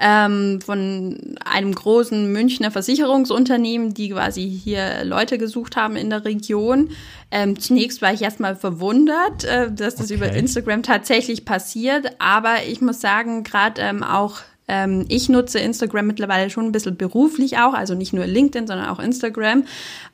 [0.00, 6.90] ähm, von einem großen Münchner Versicherungsunternehmen, die quasi hier Leute gesucht haben in der Region.
[7.30, 10.14] Ähm, zunächst war ich erstmal verwundert, äh, dass das okay.
[10.14, 14.38] über Instagram tatsächlich passiert, aber ich muss sagen, gerade ähm, auch
[14.70, 18.88] ähm, ich nutze Instagram mittlerweile schon ein bisschen beruflich auch, also nicht nur LinkedIn, sondern
[18.88, 19.64] auch Instagram.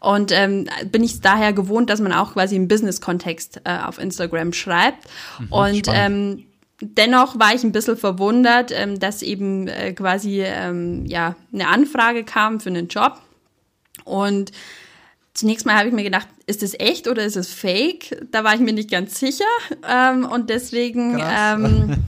[0.01, 4.55] Und ähm, bin ich daher gewohnt, dass man auch quasi im Business-Kontext äh, auf Instagram
[4.55, 5.05] schreibt.
[5.38, 6.44] Mhm, und ähm,
[6.81, 12.25] Dennoch war ich ein bisschen verwundert, ähm, dass eben äh, quasi ähm, ja eine Anfrage
[12.25, 13.21] kam für einen Job.
[14.05, 14.53] Und
[15.37, 18.29] Zunächst mal habe ich mir gedacht, ist es echt oder ist es fake?
[18.31, 19.45] Da war ich mir nicht ganz sicher.
[19.89, 22.05] Ähm, und deswegen, ähm,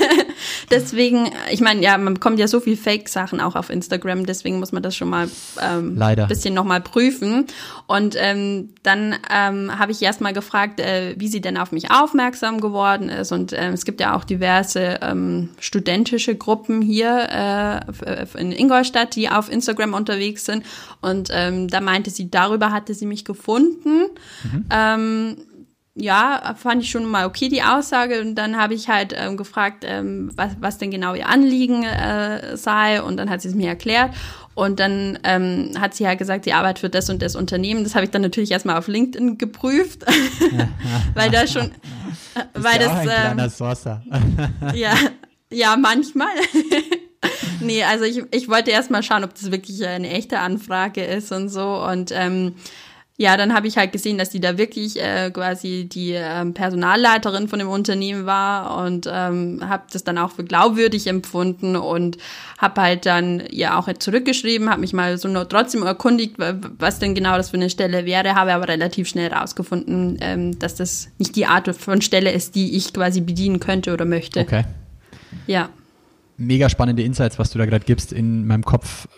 [0.70, 4.72] deswegen, ich meine, ja, man bekommt ja so viel Fake-Sachen auch auf Instagram, deswegen muss
[4.72, 5.28] man das schon mal
[5.60, 7.48] ähm, ein bisschen nochmal prüfen.
[7.86, 11.90] Und ähm, dann ähm, habe ich erst mal gefragt, äh, wie sie denn auf mich
[11.90, 13.30] aufmerksam geworden ist.
[13.30, 19.28] Und ähm, es gibt ja auch diverse ähm, studentische Gruppen hier äh, in Ingolstadt, die
[19.28, 20.64] auf Instagram unterwegs sind.
[21.02, 23.65] Und ähm, da meinte sie, darüber hatte sie mich gefunden.
[23.84, 24.64] Mhm.
[24.70, 25.36] Ähm,
[25.98, 28.20] ja, fand ich schon mal okay, die Aussage.
[28.20, 32.56] Und dann habe ich halt ähm, gefragt, ähm, was, was denn genau ihr Anliegen äh,
[32.56, 33.02] sei.
[33.02, 34.12] Und dann hat sie es mir erklärt.
[34.54, 37.84] Und dann ähm, hat sie halt gesagt, sie arbeitet für das und das Unternehmen.
[37.84, 40.04] Das habe ich dann natürlich erstmal auf LinkedIn geprüft,
[41.14, 41.66] weil da schon,
[42.34, 44.02] äh, weil ja das, ein ähm, kleiner Sourcer.
[44.74, 44.94] ja,
[45.50, 46.28] ja, manchmal.
[47.60, 51.32] nee, also ich, ich wollte erst mal schauen, ob das wirklich eine echte Anfrage ist
[51.32, 51.84] und so.
[51.84, 52.54] Und ähm,
[53.18, 57.48] ja, dann habe ich halt gesehen, dass die da wirklich äh, quasi die ähm, Personalleiterin
[57.48, 62.18] von dem Unternehmen war und ähm, habe das dann auch für glaubwürdig empfunden und
[62.58, 66.36] habe halt dann ja auch zurückgeschrieben, habe mich mal so nur trotzdem erkundigt,
[66.78, 70.74] was denn genau das für eine Stelle wäre, habe aber relativ schnell rausgefunden, ähm, dass
[70.74, 74.40] das nicht die Art von Stelle ist, die ich quasi bedienen könnte oder möchte.
[74.40, 74.64] Okay.
[75.46, 75.70] Ja
[76.38, 78.12] mega spannende Insights, was du da gerade gibst.
[78.12, 79.08] In meinem Kopf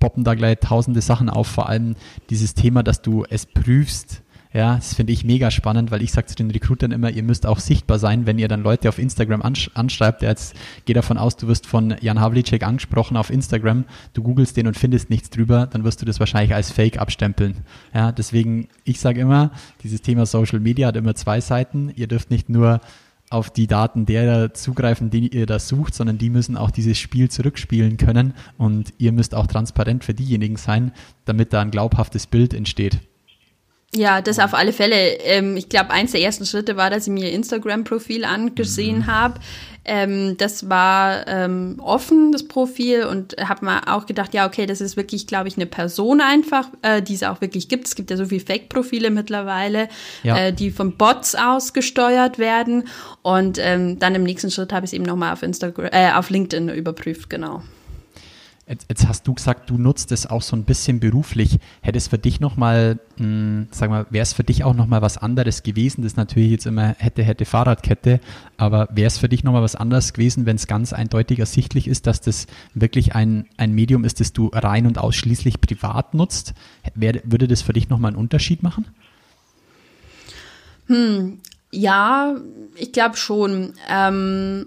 [0.00, 1.96] poppen da gleich tausende Sachen auf, vor allem
[2.30, 4.22] dieses Thema, dass du es prüfst.
[4.52, 7.44] Ja, das finde ich mega spannend, weil ich sage zu den Recruitern immer, ihr müsst
[7.44, 10.22] auch sichtbar sein, wenn ihr dann Leute auf Instagram ansch anschreibt.
[10.22, 10.54] Jetzt
[10.86, 14.76] geh davon aus, du wirst von Jan Havlicek angesprochen auf Instagram, du googelst den und
[14.76, 17.58] findest nichts drüber, dann wirst du das wahrscheinlich als Fake abstempeln.
[17.92, 19.50] Ja, deswegen, ich sage immer,
[19.82, 21.92] dieses Thema Social Media hat immer zwei Seiten.
[21.94, 22.80] Ihr dürft nicht nur
[23.30, 27.30] auf die Daten derer zugreifen, die ihr da sucht, sondern die müssen auch dieses Spiel
[27.30, 30.92] zurückspielen können und ihr müsst auch transparent für diejenigen sein,
[31.24, 33.00] damit da ein glaubhaftes Bild entsteht.
[33.94, 35.18] Ja, das auf alle Fälle.
[35.20, 39.06] Ähm, ich glaube, eins der ersten Schritte war, dass ich mir Instagram-Profil angesehen mhm.
[39.06, 39.40] habe.
[39.86, 44.82] Ähm, das war ähm, offen, das Profil, und habe mir auch gedacht, ja, okay, das
[44.82, 47.86] ist wirklich, glaube ich, eine Person einfach, äh, die es auch wirklich gibt.
[47.86, 49.88] Es gibt ja so viele Fake-Profile mittlerweile,
[50.22, 50.36] ja.
[50.36, 52.84] äh, die von Bots ausgesteuert werden.
[53.22, 56.28] Und ähm, dann im nächsten Schritt habe ich es eben nochmal auf Instagram, äh, auf
[56.28, 57.62] LinkedIn überprüft, genau.
[58.68, 61.58] Jetzt, jetzt, hast du gesagt, du nutzt es auch so ein bisschen beruflich.
[61.80, 65.16] Hätte es für dich nochmal, hm, sag mal, wäre es für dich auch nochmal was
[65.16, 66.02] anderes gewesen?
[66.02, 68.20] Das natürlich jetzt immer hätte, hätte Fahrradkette,
[68.58, 72.06] aber wäre es für dich nochmal was anderes gewesen, wenn es ganz eindeutig ersichtlich ist,
[72.06, 76.52] dass das wirklich ein, ein Medium ist, das du rein und ausschließlich privat nutzt?
[76.94, 78.84] Wär, würde das für dich nochmal einen Unterschied machen?
[80.88, 82.36] Hm, ja,
[82.74, 83.72] ich glaube schon.
[83.88, 84.66] Ähm,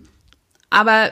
[0.72, 1.12] aber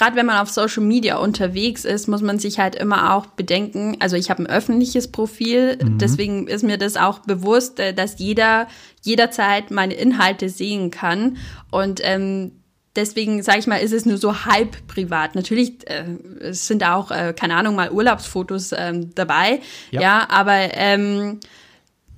[0.00, 3.98] gerade wenn man auf Social Media unterwegs ist, muss man sich halt immer auch bedenken,
[4.00, 5.98] also ich habe ein öffentliches Profil, mhm.
[5.98, 8.66] deswegen ist mir das auch bewusst, äh, dass jeder
[9.02, 11.36] jederzeit meine Inhalte sehen kann.
[11.70, 12.52] Und ähm,
[12.96, 15.34] deswegen sage ich mal, ist es nur so halb privat.
[15.34, 16.04] Natürlich äh,
[16.40, 19.60] es sind auch, äh, keine Ahnung, mal Urlaubsfotos ähm, dabei,
[19.90, 21.40] ja, ja aber ähm,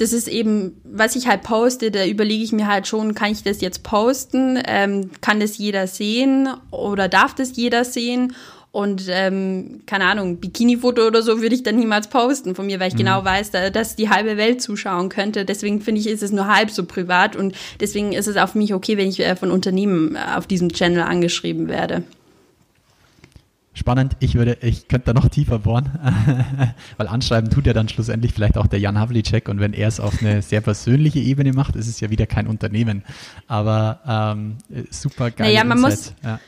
[0.02, 3.44] das ist eben, was ich halt poste, da überlege ich mir halt schon, kann ich
[3.44, 4.60] das jetzt posten?
[4.66, 8.34] Ähm, kann das jeder sehen oder darf das jeder sehen?
[8.72, 12.88] Und ähm, keine Ahnung, Bikini-Foto oder so würde ich dann niemals posten von mir, weil
[12.88, 12.98] ich mhm.
[12.98, 15.44] genau weiß, da, dass die halbe Welt zuschauen könnte.
[15.44, 18.58] Deswegen finde ich, ist es nur halb so privat und deswegen ist es auch für
[18.58, 22.02] mich okay, wenn ich äh, von Unternehmen äh, auf diesem Channel angeschrieben werde.
[23.74, 25.90] Spannend, ich würde, ich könnte da noch tiefer bohren,
[26.98, 29.98] weil anschreiben tut ja dann schlussendlich vielleicht auch der Jan Havlicek und wenn er es
[29.98, 33.02] auf eine sehr persönliche Ebene macht, ist es ja wieder kein Unternehmen.
[33.46, 34.58] Aber ähm,
[34.90, 35.48] super geil.
[35.48, 36.38] Naja, man muss, ja.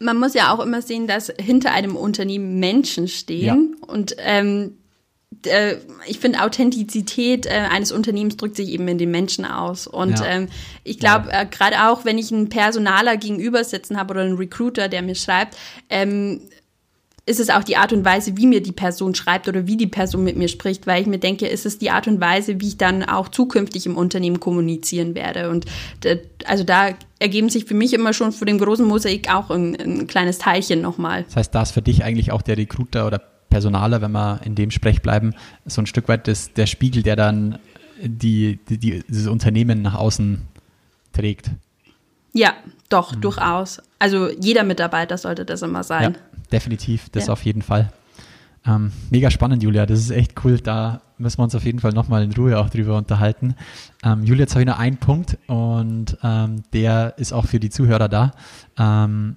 [0.00, 3.86] man muss ja auch immer sehen, dass hinter einem Unternehmen Menschen stehen ja.
[3.86, 4.72] und ähm,
[6.06, 9.86] ich finde, Authentizität äh, eines Unternehmens drückt sich eben in den Menschen aus.
[9.86, 10.26] Und ja.
[10.26, 10.48] ähm,
[10.84, 11.42] ich glaube, ja.
[11.42, 15.14] äh, gerade auch, wenn ich einen Personaler gegenüber sitzen habe oder einen Recruiter, der mir
[15.14, 15.56] schreibt,
[15.90, 16.40] ähm,
[17.26, 19.86] ist es auch die Art und Weise, wie mir die Person schreibt oder wie die
[19.86, 22.68] Person mit mir spricht, weil ich mir denke, ist es die Art und Weise, wie
[22.68, 25.50] ich dann auch zukünftig im Unternehmen kommunizieren werde.
[25.50, 25.66] Und
[26.46, 30.06] also da ergeben sich für mich immer schon vor dem großen Mosaik auch ein, ein
[30.06, 31.24] kleines Teilchen nochmal.
[31.24, 34.54] Das heißt, da ist für dich eigentlich auch der Recruiter oder Personaler, wenn wir in
[34.54, 35.34] dem Sprech bleiben,
[35.66, 37.58] so ein Stück weit das, der Spiegel, der dann
[38.02, 40.42] die, die, die, dieses Unternehmen nach außen
[41.12, 41.50] trägt.
[42.32, 42.54] Ja,
[42.88, 43.20] doch, mhm.
[43.20, 43.80] durchaus.
[43.98, 46.14] Also jeder Mitarbeiter sollte das immer sein.
[46.14, 46.20] Ja,
[46.52, 47.32] definitiv, das ja.
[47.32, 47.92] auf jeden Fall.
[48.66, 49.86] Ähm, mega spannend, Julia.
[49.86, 50.58] Das ist echt cool.
[50.58, 53.54] Da müssen wir uns auf jeden Fall nochmal in Ruhe auch drüber unterhalten.
[54.04, 57.70] Ähm, Julia, jetzt habe ich noch einen Punkt und ähm, der ist auch für die
[57.70, 58.32] Zuhörer da.
[58.78, 59.36] Ähm,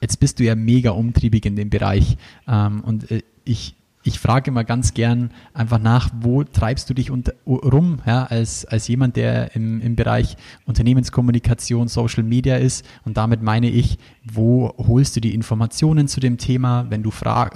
[0.00, 2.16] jetzt bist du ja mega umtriebig in dem Bereich
[2.46, 7.10] ähm, und äh, ich, ich frage immer ganz gern einfach nach, wo treibst du dich
[7.10, 12.86] unter, rum, ja, als, als jemand, der im, im Bereich Unternehmenskommunikation, Social Media ist.
[13.04, 17.10] Und damit meine ich, wo holst du die Informationen zu dem Thema, wenn du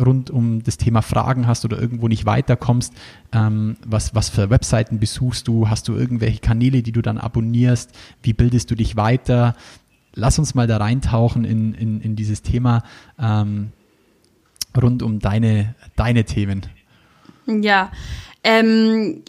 [0.05, 2.93] rund um das Thema Fragen hast oder irgendwo nicht weiterkommst,
[3.33, 7.93] ähm, was, was für Webseiten besuchst du, hast du irgendwelche Kanäle, die du dann abonnierst,
[8.23, 9.55] wie bildest du dich weiter?
[10.15, 12.83] Lass uns mal da reintauchen in, in, in dieses Thema.
[13.19, 13.73] Ähm,
[14.81, 16.67] rund um deine, deine Themen?
[17.47, 17.93] Ja,
[18.43, 19.23] ähm,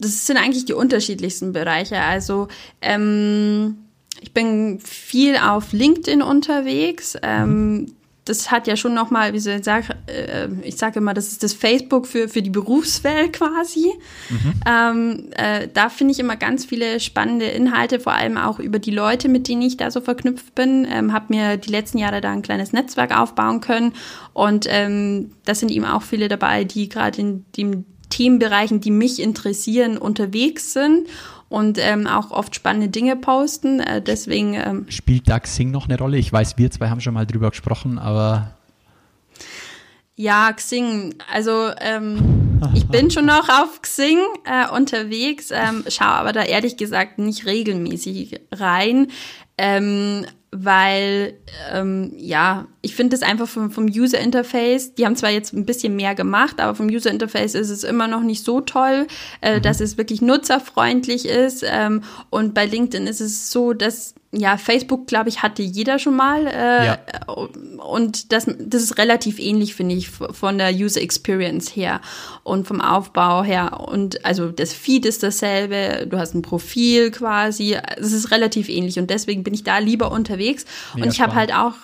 [0.00, 2.00] das sind eigentlich die unterschiedlichsten Bereiche.
[2.00, 2.48] Also
[2.80, 3.78] ähm,
[4.20, 7.16] ich bin viel auf LinkedIn unterwegs.
[7.22, 7.94] Ähm,
[8.28, 11.42] das hat ja schon nochmal, wie soll ich sagen, äh, ich sage immer, das ist
[11.42, 13.92] das Facebook für, für die Berufswelt quasi.
[14.28, 14.52] Mhm.
[14.66, 18.90] Ähm, äh, da finde ich immer ganz viele spannende Inhalte, vor allem auch über die
[18.90, 20.86] Leute, mit denen ich da so verknüpft bin.
[20.90, 23.94] Ähm, habe mir die letzten Jahre da ein kleines Netzwerk aufbauen können
[24.32, 29.20] und ähm, da sind eben auch viele dabei, die gerade in den Themenbereichen, die mich
[29.20, 31.08] interessieren, unterwegs sind
[31.48, 33.80] und ähm, auch oft spannende Dinge posten.
[33.80, 36.18] Äh, deswegen ähm, spielt da Xing noch eine Rolle?
[36.18, 38.50] Ich weiß, wir zwei haben schon mal drüber gesprochen, aber
[40.20, 41.14] ja, Xing.
[41.32, 46.76] Also ähm, ich bin schon noch auf Xing äh, unterwegs, ähm, schaue aber da ehrlich
[46.76, 49.12] gesagt nicht regelmäßig rein.
[49.58, 51.34] Ähm, weil
[51.72, 55.66] ähm, ja, ich finde es einfach vom, vom User Interface, die haben zwar jetzt ein
[55.66, 59.06] bisschen mehr gemacht, aber vom User Interface ist es immer noch nicht so toll,
[59.42, 59.62] äh, mhm.
[59.62, 61.64] dass es wirklich nutzerfreundlich ist.
[61.66, 66.14] Ähm, und bei LinkedIn ist es so, dass ja, Facebook, glaube ich, hatte jeder schon
[66.14, 66.46] mal.
[66.46, 66.98] Äh, ja.
[67.26, 72.02] Und das, das ist relativ ähnlich, finde ich, von der User Experience her
[72.42, 73.80] und vom Aufbau her.
[73.80, 77.78] Und also das Feed ist dasselbe, du hast ein Profil quasi.
[77.96, 80.66] Es ist relativ ähnlich und deswegen bin ich da lieber unterwegs.
[80.94, 81.74] Mega und ich habe halt auch,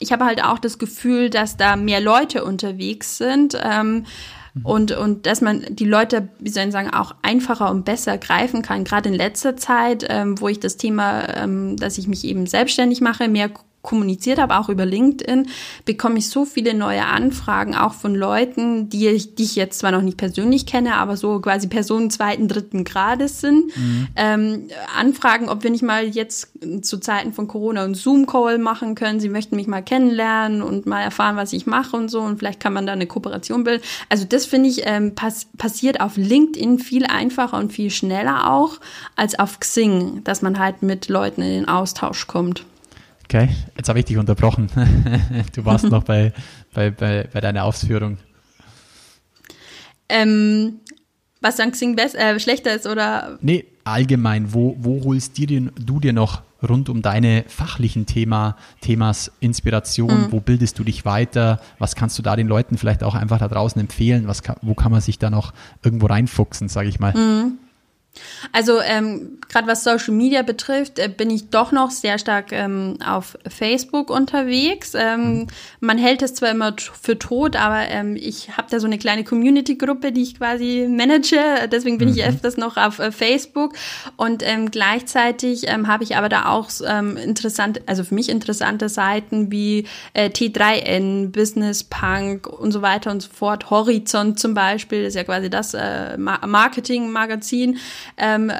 [0.00, 3.56] ich habe halt auch das Gefühl, dass da mehr Leute unterwegs sind.
[3.62, 4.06] Ähm,
[4.54, 4.66] Mhm.
[4.66, 8.62] Und, und dass man die Leute, wie soll ich sagen, auch einfacher und besser greifen
[8.62, 8.84] kann.
[8.84, 13.00] Gerade in letzter Zeit, ähm, wo ich das Thema, ähm, dass ich mich eben selbstständig
[13.00, 13.50] mache, mehr
[13.82, 15.48] kommuniziert habe, auch über LinkedIn,
[15.84, 19.90] bekomme ich so viele neue Anfragen, auch von Leuten, die ich, die ich jetzt zwar
[19.90, 23.76] noch nicht persönlich kenne, aber so quasi Personen zweiten, dritten Grades sind.
[23.76, 24.08] Mhm.
[24.14, 26.52] Ähm, Anfragen, ob wir nicht mal jetzt
[26.82, 29.18] zu Zeiten von Corona einen Zoom-Call machen können.
[29.18, 32.20] Sie möchten mich mal kennenlernen und mal erfahren, was ich mache und so.
[32.20, 33.82] Und vielleicht kann man da eine Kooperation bilden.
[34.08, 38.78] Also das finde ich ähm, pass passiert auf LinkedIn viel einfacher und viel schneller auch
[39.16, 42.64] als auf Xing, dass man halt mit Leuten in den Austausch kommt.
[43.34, 44.68] Okay, jetzt habe ich dich unterbrochen.
[45.56, 46.34] du warst noch bei,
[46.74, 48.18] bei, bei, bei deiner Ausführung.
[50.10, 50.80] Ähm,
[51.40, 53.38] was dann Xing best, äh, schlechter ist oder?
[53.40, 58.58] Nee, allgemein, wo, wo holst du dir, du dir noch rund um deine fachlichen Thema,
[58.82, 60.24] Themas Inspiration?
[60.24, 60.32] Mhm.
[60.32, 61.58] Wo bildest du dich weiter?
[61.78, 64.28] Was kannst du da den Leuten vielleicht auch einfach da draußen empfehlen?
[64.28, 67.14] Was kann, wo kann man sich da noch irgendwo reinfuchsen, sage ich mal?
[67.14, 67.56] Mhm.
[68.52, 72.98] Also ähm, gerade was Social Media betrifft, äh, bin ich doch noch sehr stark ähm,
[73.06, 74.94] auf Facebook unterwegs.
[74.94, 75.46] Ähm, mhm.
[75.80, 79.24] Man hält es zwar immer für tot, aber ähm, ich habe da so eine kleine
[79.24, 81.68] Community-Gruppe, die ich quasi manage.
[81.70, 82.16] Deswegen bin mhm.
[82.16, 83.74] ich öfters noch auf äh, Facebook.
[84.16, 88.88] Und ähm, gleichzeitig ähm, habe ich aber da auch ähm, interessante, also für mich interessante
[88.88, 93.68] Seiten wie äh, T3N, Business Punk und so weiter und so fort.
[93.68, 97.76] Horizont zum Beispiel ist ja quasi das äh, Marketing-Magazin
[98.16, 98.50] ähm,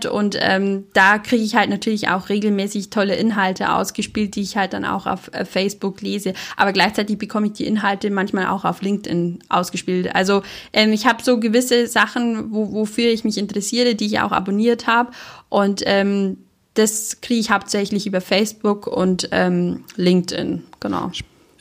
[0.00, 4.56] abonniert und ähm, da kriege ich halt natürlich auch regelmäßig tolle Inhalte ausgespielt, die ich
[4.56, 6.34] halt dann auch auf äh, Facebook lese.
[6.56, 10.14] Aber gleichzeitig bekomme ich die Inhalte manchmal auch auf LinkedIn ausgespielt.
[10.14, 10.42] Also
[10.72, 14.86] ähm, ich habe so gewisse Sachen, wo, wofür ich mich interessiere, die ich auch abonniert
[14.86, 15.10] habe
[15.48, 16.38] und ähm,
[16.74, 21.10] das kriege ich hauptsächlich über Facebook und ähm, LinkedIn, genau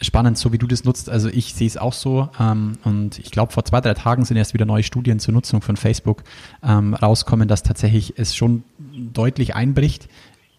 [0.02, 1.10] spannend, so wie du das nutzt.
[1.10, 2.30] Also ich sehe es auch so.
[2.39, 5.62] Ähm, und ich glaube, vor zwei, drei Tagen sind erst wieder neue Studien zur Nutzung
[5.62, 6.24] von Facebook
[6.64, 10.08] ähm, rauskommen, dass tatsächlich es schon deutlich einbricht.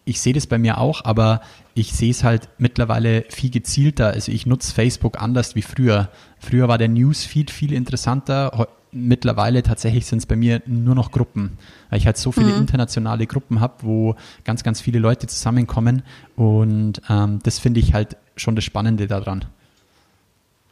[0.03, 1.41] Ich sehe das bei mir auch, aber
[1.73, 4.07] ich sehe es halt mittlerweile viel gezielter.
[4.07, 6.09] Also ich nutze Facebook anders wie früher.
[6.39, 8.67] Früher war der Newsfeed viel interessanter.
[8.91, 11.57] Mittlerweile tatsächlich sind es bei mir nur noch Gruppen,
[11.89, 12.61] weil ich halt so viele mhm.
[12.61, 16.01] internationale Gruppen habe, wo ganz, ganz viele Leute zusammenkommen
[16.35, 19.45] und ähm, das finde ich halt schon das Spannende daran.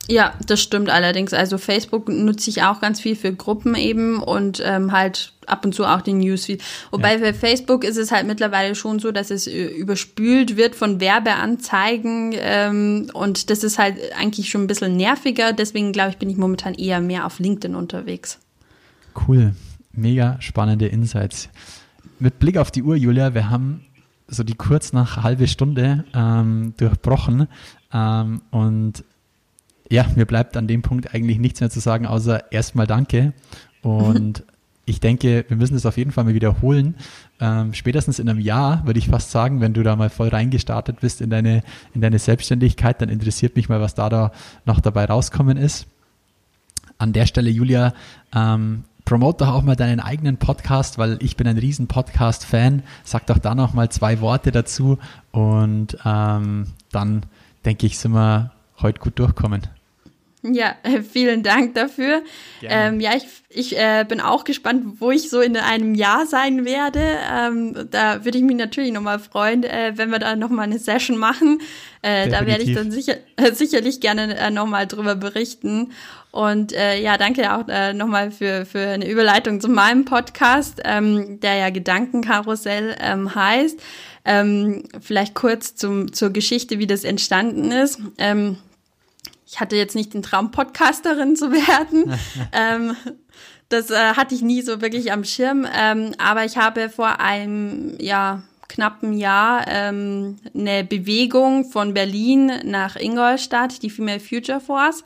[0.09, 1.33] Ja, das stimmt allerdings.
[1.33, 5.75] Also Facebook nutze ich auch ganz viel für Gruppen eben und ähm, halt ab und
[5.75, 6.63] zu auch den Newsfeed.
[6.89, 7.19] Wobei ja.
[7.19, 12.33] bei Facebook ist es halt mittlerweile schon so, dass es äh, überspült wird von Werbeanzeigen
[12.35, 15.53] ähm, und das ist halt eigentlich schon ein bisschen nerviger.
[15.53, 18.39] Deswegen glaube ich, bin ich momentan eher mehr auf LinkedIn unterwegs.
[19.27, 19.53] Cool,
[19.91, 21.49] mega spannende Insights.
[22.17, 23.85] Mit Blick auf die Uhr, Julia, wir haben
[24.29, 27.47] so die kurz nach halbe Stunde ähm, durchbrochen.
[27.93, 29.03] Ähm, und
[29.89, 33.33] ja, mir bleibt an dem Punkt eigentlich nichts mehr zu sagen, außer erstmal Danke.
[33.81, 34.43] Und
[34.85, 36.95] ich denke, wir müssen es auf jeden Fall mal wiederholen.
[37.39, 40.99] Ähm, spätestens in einem Jahr, würde ich fast sagen, wenn du da mal voll reingestartet
[40.99, 41.63] bist in deine,
[41.93, 44.31] in deine Selbstständigkeit, dann interessiert mich mal, was da, da
[44.65, 45.87] noch dabei rauskommen ist.
[46.97, 47.93] An der Stelle, Julia,
[48.35, 52.83] ähm, promote doch auch mal deinen eigenen Podcast, weil ich bin ein riesen Podcast-Fan.
[53.03, 54.99] Sag doch da noch mal zwei Worte dazu
[55.31, 57.23] und ähm, dann
[57.65, 59.63] denke ich, sind wir heute gut durchkommen.
[60.43, 60.75] Ja,
[61.11, 62.21] vielen Dank dafür.
[62.61, 66.63] Ähm, ja, ich, ich äh, bin auch gespannt, wo ich so in einem Jahr sein
[66.63, 67.01] werde.
[67.33, 71.17] Ähm, da würde ich mich natürlich nochmal freuen, äh, wenn wir da nochmal eine Session
[71.17, 71.61] machen.
[72.01, 73.15] Äh, da werde ich dann sicher,
[73.53, 75.91] sicherlich gerne äh, nochmal drüber berichten.
[76.31, 81.39] Und äh, ja, danke auch äh, nochmal für, für eine Überleitung zu meinem Podcast, ähm,
[81.39, 83.79] der ja Gedankenkarussell ähm, heißt.
[84.25, 87.99] Ähm, vielleicht kurz zum, zur Geschichte, wie das entstanden ist.
[88.19, 88.57] Ähm,
[89.47, 92.13] ich hatte jetzt nicht den Traum, Podcasterin zu werden.
[92.51, 92.95] ähm,
[93.69, 95.65] das äh, hatte ich nie so wirklich am Schirm.
[95.75, 102.95] Ähm, aber ich habe vor einem, ja, knappen Jahr ähm, eine Bewegung von Berlin nach
[102.95, 105.03] Ingolstadt, die Female Future Force,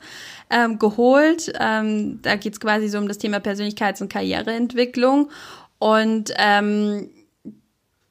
[0.54, 1.52] ähm, geholt.
[1.58, 5.30] Ähm, da geht es quasi so um das Thema Persönlichkeits- und Karriereentwicklung.
[5.78, 7.10] Und ähm,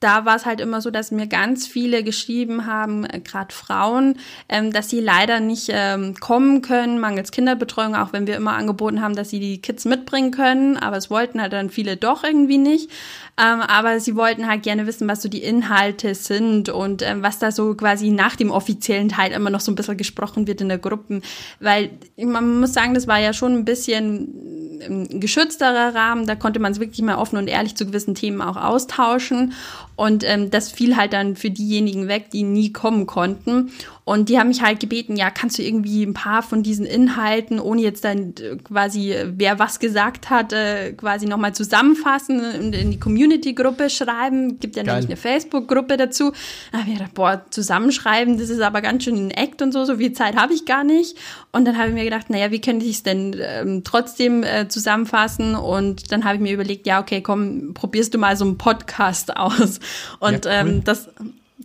[0.03, 4.19] da war es halt immer so, dass mir ganz viele geschrieben haben, äh, gerade Frauen,
[4.49, 9.01] ähm, dass sie leider nicht ähm, kommen können, mangels Kinderbetreuung, auch wenn wir immer angeboten
[9.01, 12.57] haben, dass sie die Kids mitbringen können, aber es wollten halt dann viele doch irgendwie
[12.57, 12.91] nicht.
[13.35, 17.39] Ähm, aber sie wollten halt gerne wissen, was so die Inhalte sind und ähm, was
[17.39, 20.69] da so quasi nach dem offiziellen Teil immer noch so ein bisschen gesprochen wird in
[20.69, 21.23] der Gruppen.
[21.59, 24.53] Weil man muss sagen, das war ja schon ein bisschen
[24.85, 28.41] ein geschützterer Rahmen, da konnte man es wirklich mal offen und ehrlich zu gewissen Themen
[28.41, 29.53] auch austauschen.
[29.95, 33.71] Und ähm, das fiel halt dann für diejenigen weg, die nie kommen konnten.
[34.05, 37.59] Und die haben mich halt gebeten, ja, kannst du irgendwie ein paar von diesen Inhalten,
[37.59, 42.91] ohne jetzt dann äh, quasi, wer was gesagt hat, äh, quasi nochmal zusammenfassen und in
[42.91, 44.59] die Community-Gruppe schreiben.
[44.59, 44.95] Gibt ja Geil.
[44.95, 46.33] nämlich eine Facebook-Gruppe dazu.
[46.71, 49.85] Da habe ich gedacht, boah, zusammenschreiben, das ist aber ganz schön ein Act und so,
[49.85, 51.17] so viel Zeit habe ich gar nicht.
[51.53, 54.67] Und dann habe ich mir gedacht, naja, wie könnte ich es denn ähm, trotzdem äh,
[54.67, 55.55] zusammenfassen?
[55.55, 59.37] Und dann habe ich mir überlegt, ja, okay, komm, probierst du mal so einen Podcast
[59.37, 59.79] aus.
[60.19, 60.69] Und ja, cool.
[60.69, 61.09] ähm, das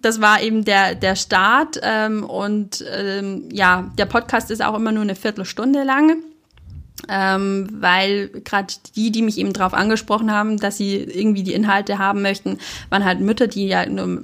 [0.00, 1.80] das war eben der, der Start.
[1.82, 6.22] Ähm, und ähm, ja, der Podcast ist auch immer nur eine Viertelstunde lang.
[7.08, 11.98] Ähm, weil gerade die, die mich eben darauf angesprochen haben, dass sie irgendwie die Inhalte
[11.98, 12.58] haben möchten,
[12.90, 14.20] waren halt Mütter, die ja nur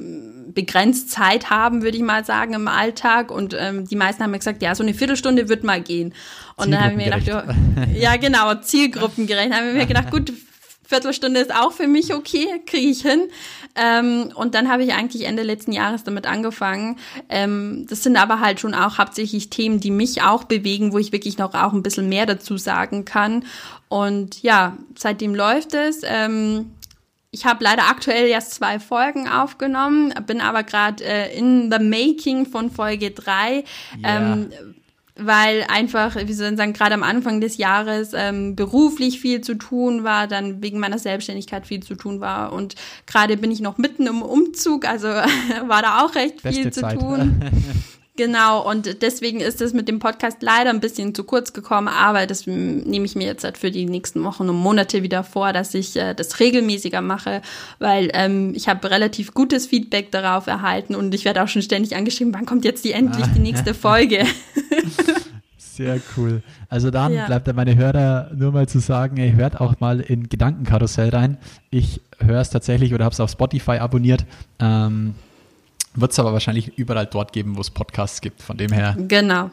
[0.54, 3.30] begrenzt Zeit haben, würde ich mal sagen, im Alltag.
[3.30, 6.14] Und ähm, die meisten haben mir gesagt, ja, so eine Viertelstunde wird mal gehen.
[6.56, 7.46] Und dann habe ich mir gedacht,
[7.94, 9.50] ja, genau, zielgruppengerecht.
[9.50, 10.32] Dann habe ich mir gedacht, gut,
[10.94, 13.28] Viertelstunde ist auch für mich okay, kriege ich hin.
[13.74, 16.98] Ähm, und dann habe ich eigentlich Ende letzten Jahres damit angefangen.
[17.28, 21.10] Ähm, das sind aber halt schon auch hauptsächlich Themen, die mich auch bewegen, wo ich
[21.10, 23.44] wirklich noch auch ein bisschen mehr dazu sagen kann.
[23.88, 26.02] Und ja, seitdem läuft es.
[26.04, 26.70] Ähm,
[27.32, 32.46] ich habe leider aktuell erst zwei Folgen aufgenommen, bin aber gerade äh, in the making
[32.46, 33.64] von Folge drei.
[34.00, 34.34] Yeah.
[34.34, 34.50] Ähm,
[35.16, 39.54] weil einfach, wie soll ich sagen, gerade am Anfang des Jahres ähm, beruflich viel zu
[39.54, 42.74] tun war, dann wegen meiner Selbstständigkeit viel zu tun war und
[43.06, 45.08] gerade bin ich noch mitten im Umzug, also
[45.66, 46.98] war da auch recht Beste viel zu Zeit.
[46.98, 47.40] tun.
[48.16, 52.26] Genau, und deswegen ist es mit dem Podcast leider ein bisschen zu kurz gekommen, aber
[52.26, 55.74] das nehme ich mir jetzt halt für die nächsten Wochen und Monate wieder vor, dass
[55.74, 57.42] ich äh, das regelmäßiger mache,
[57.80, 61.96] weil ähm, ich habe relativ gutes Feedback darauf erhalten und ich werde auch schon ständig
[61.96, 64.24] angeschrieben, wann kommt jetzt die endlich die nächste Folge?
[65.58, 66.44] Sehr cool.
[66.68, 67.26] Also dann ja.
[67.26, 71.36] bleibt meine Hörer nur mal zu sagen, ey, hört auch mal in Gedankenkarussell rein.
[71.70, 74.24] Ich höre es tatsächlich oder habe es auf Spotify abonniert.
[74.60, 75.16] Ähm,
[75.94, 78.42] wird es aber wahrscheinlich überall dort geben, wo es Podcasts gibt.
[78.42, 78.96] Von dem her.
[78.98, 79.50] Genau.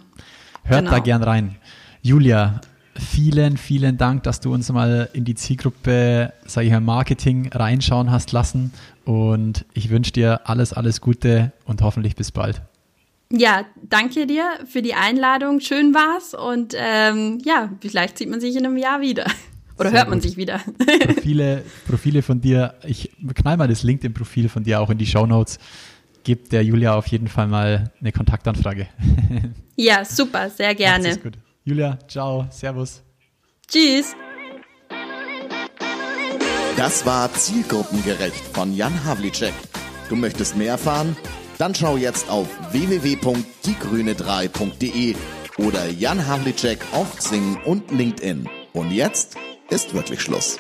[0.64, 0.92] Hört genau.
[0.92, 1.56] da gern rein.
[2.02, 2.62] Julia,
[2.96, 8.12] vielen, vielen Dank, dass du uns mal in die Zielgruppe, sage ich mal, Marketing reinschauen
[8.12, 8.74] hast lassen.
[9.06, 12.62] Und ich wünsche dir alles, alles Gute und hoffentlich bis bald.
[13.32, 15.62] Ja, danke dir für die Einladung.
[15.62, 16.34] Schön war's.
[16.34, 19.26] Und ähm, ja, vielleicht sieht man sich in einem Jahr wieder.
[19.80, 20.28] Oder Sehr hört man gut.
[20.28, 20.60] sich wieder.
[21.06, 22.76] Profile, Profile von dir.
[22.86, 25.60] Ich knall mal das LinkedIn-Profil von dir auch in die Show Notes
[26.24, 28.88] gebt der Julia auf jeden Fall mal eine Kontaktanfrage.
[29.78, 31.18] Ja, super, sehr gerne.
[31.18, 31.38] Gut.
[31.64, 33.02] Julia, ciao, servus.
[33.68, 34.14] Tschüss.
[36.78, 39.54] Das war Zielgruppengerecht von Jan Havlicek.
[40.10, 41.16] Du möchtest mehr erfahren?
[41.58, 45.16] Dann schau jetzt auf www.diegrüne3.de
[45.58, 48.48] oder Jan Havlicek auf Xing und LinkedIn.
[48.74, 49.36] Und jetzt
[49.70, 50.60] ist wirklich Schluss.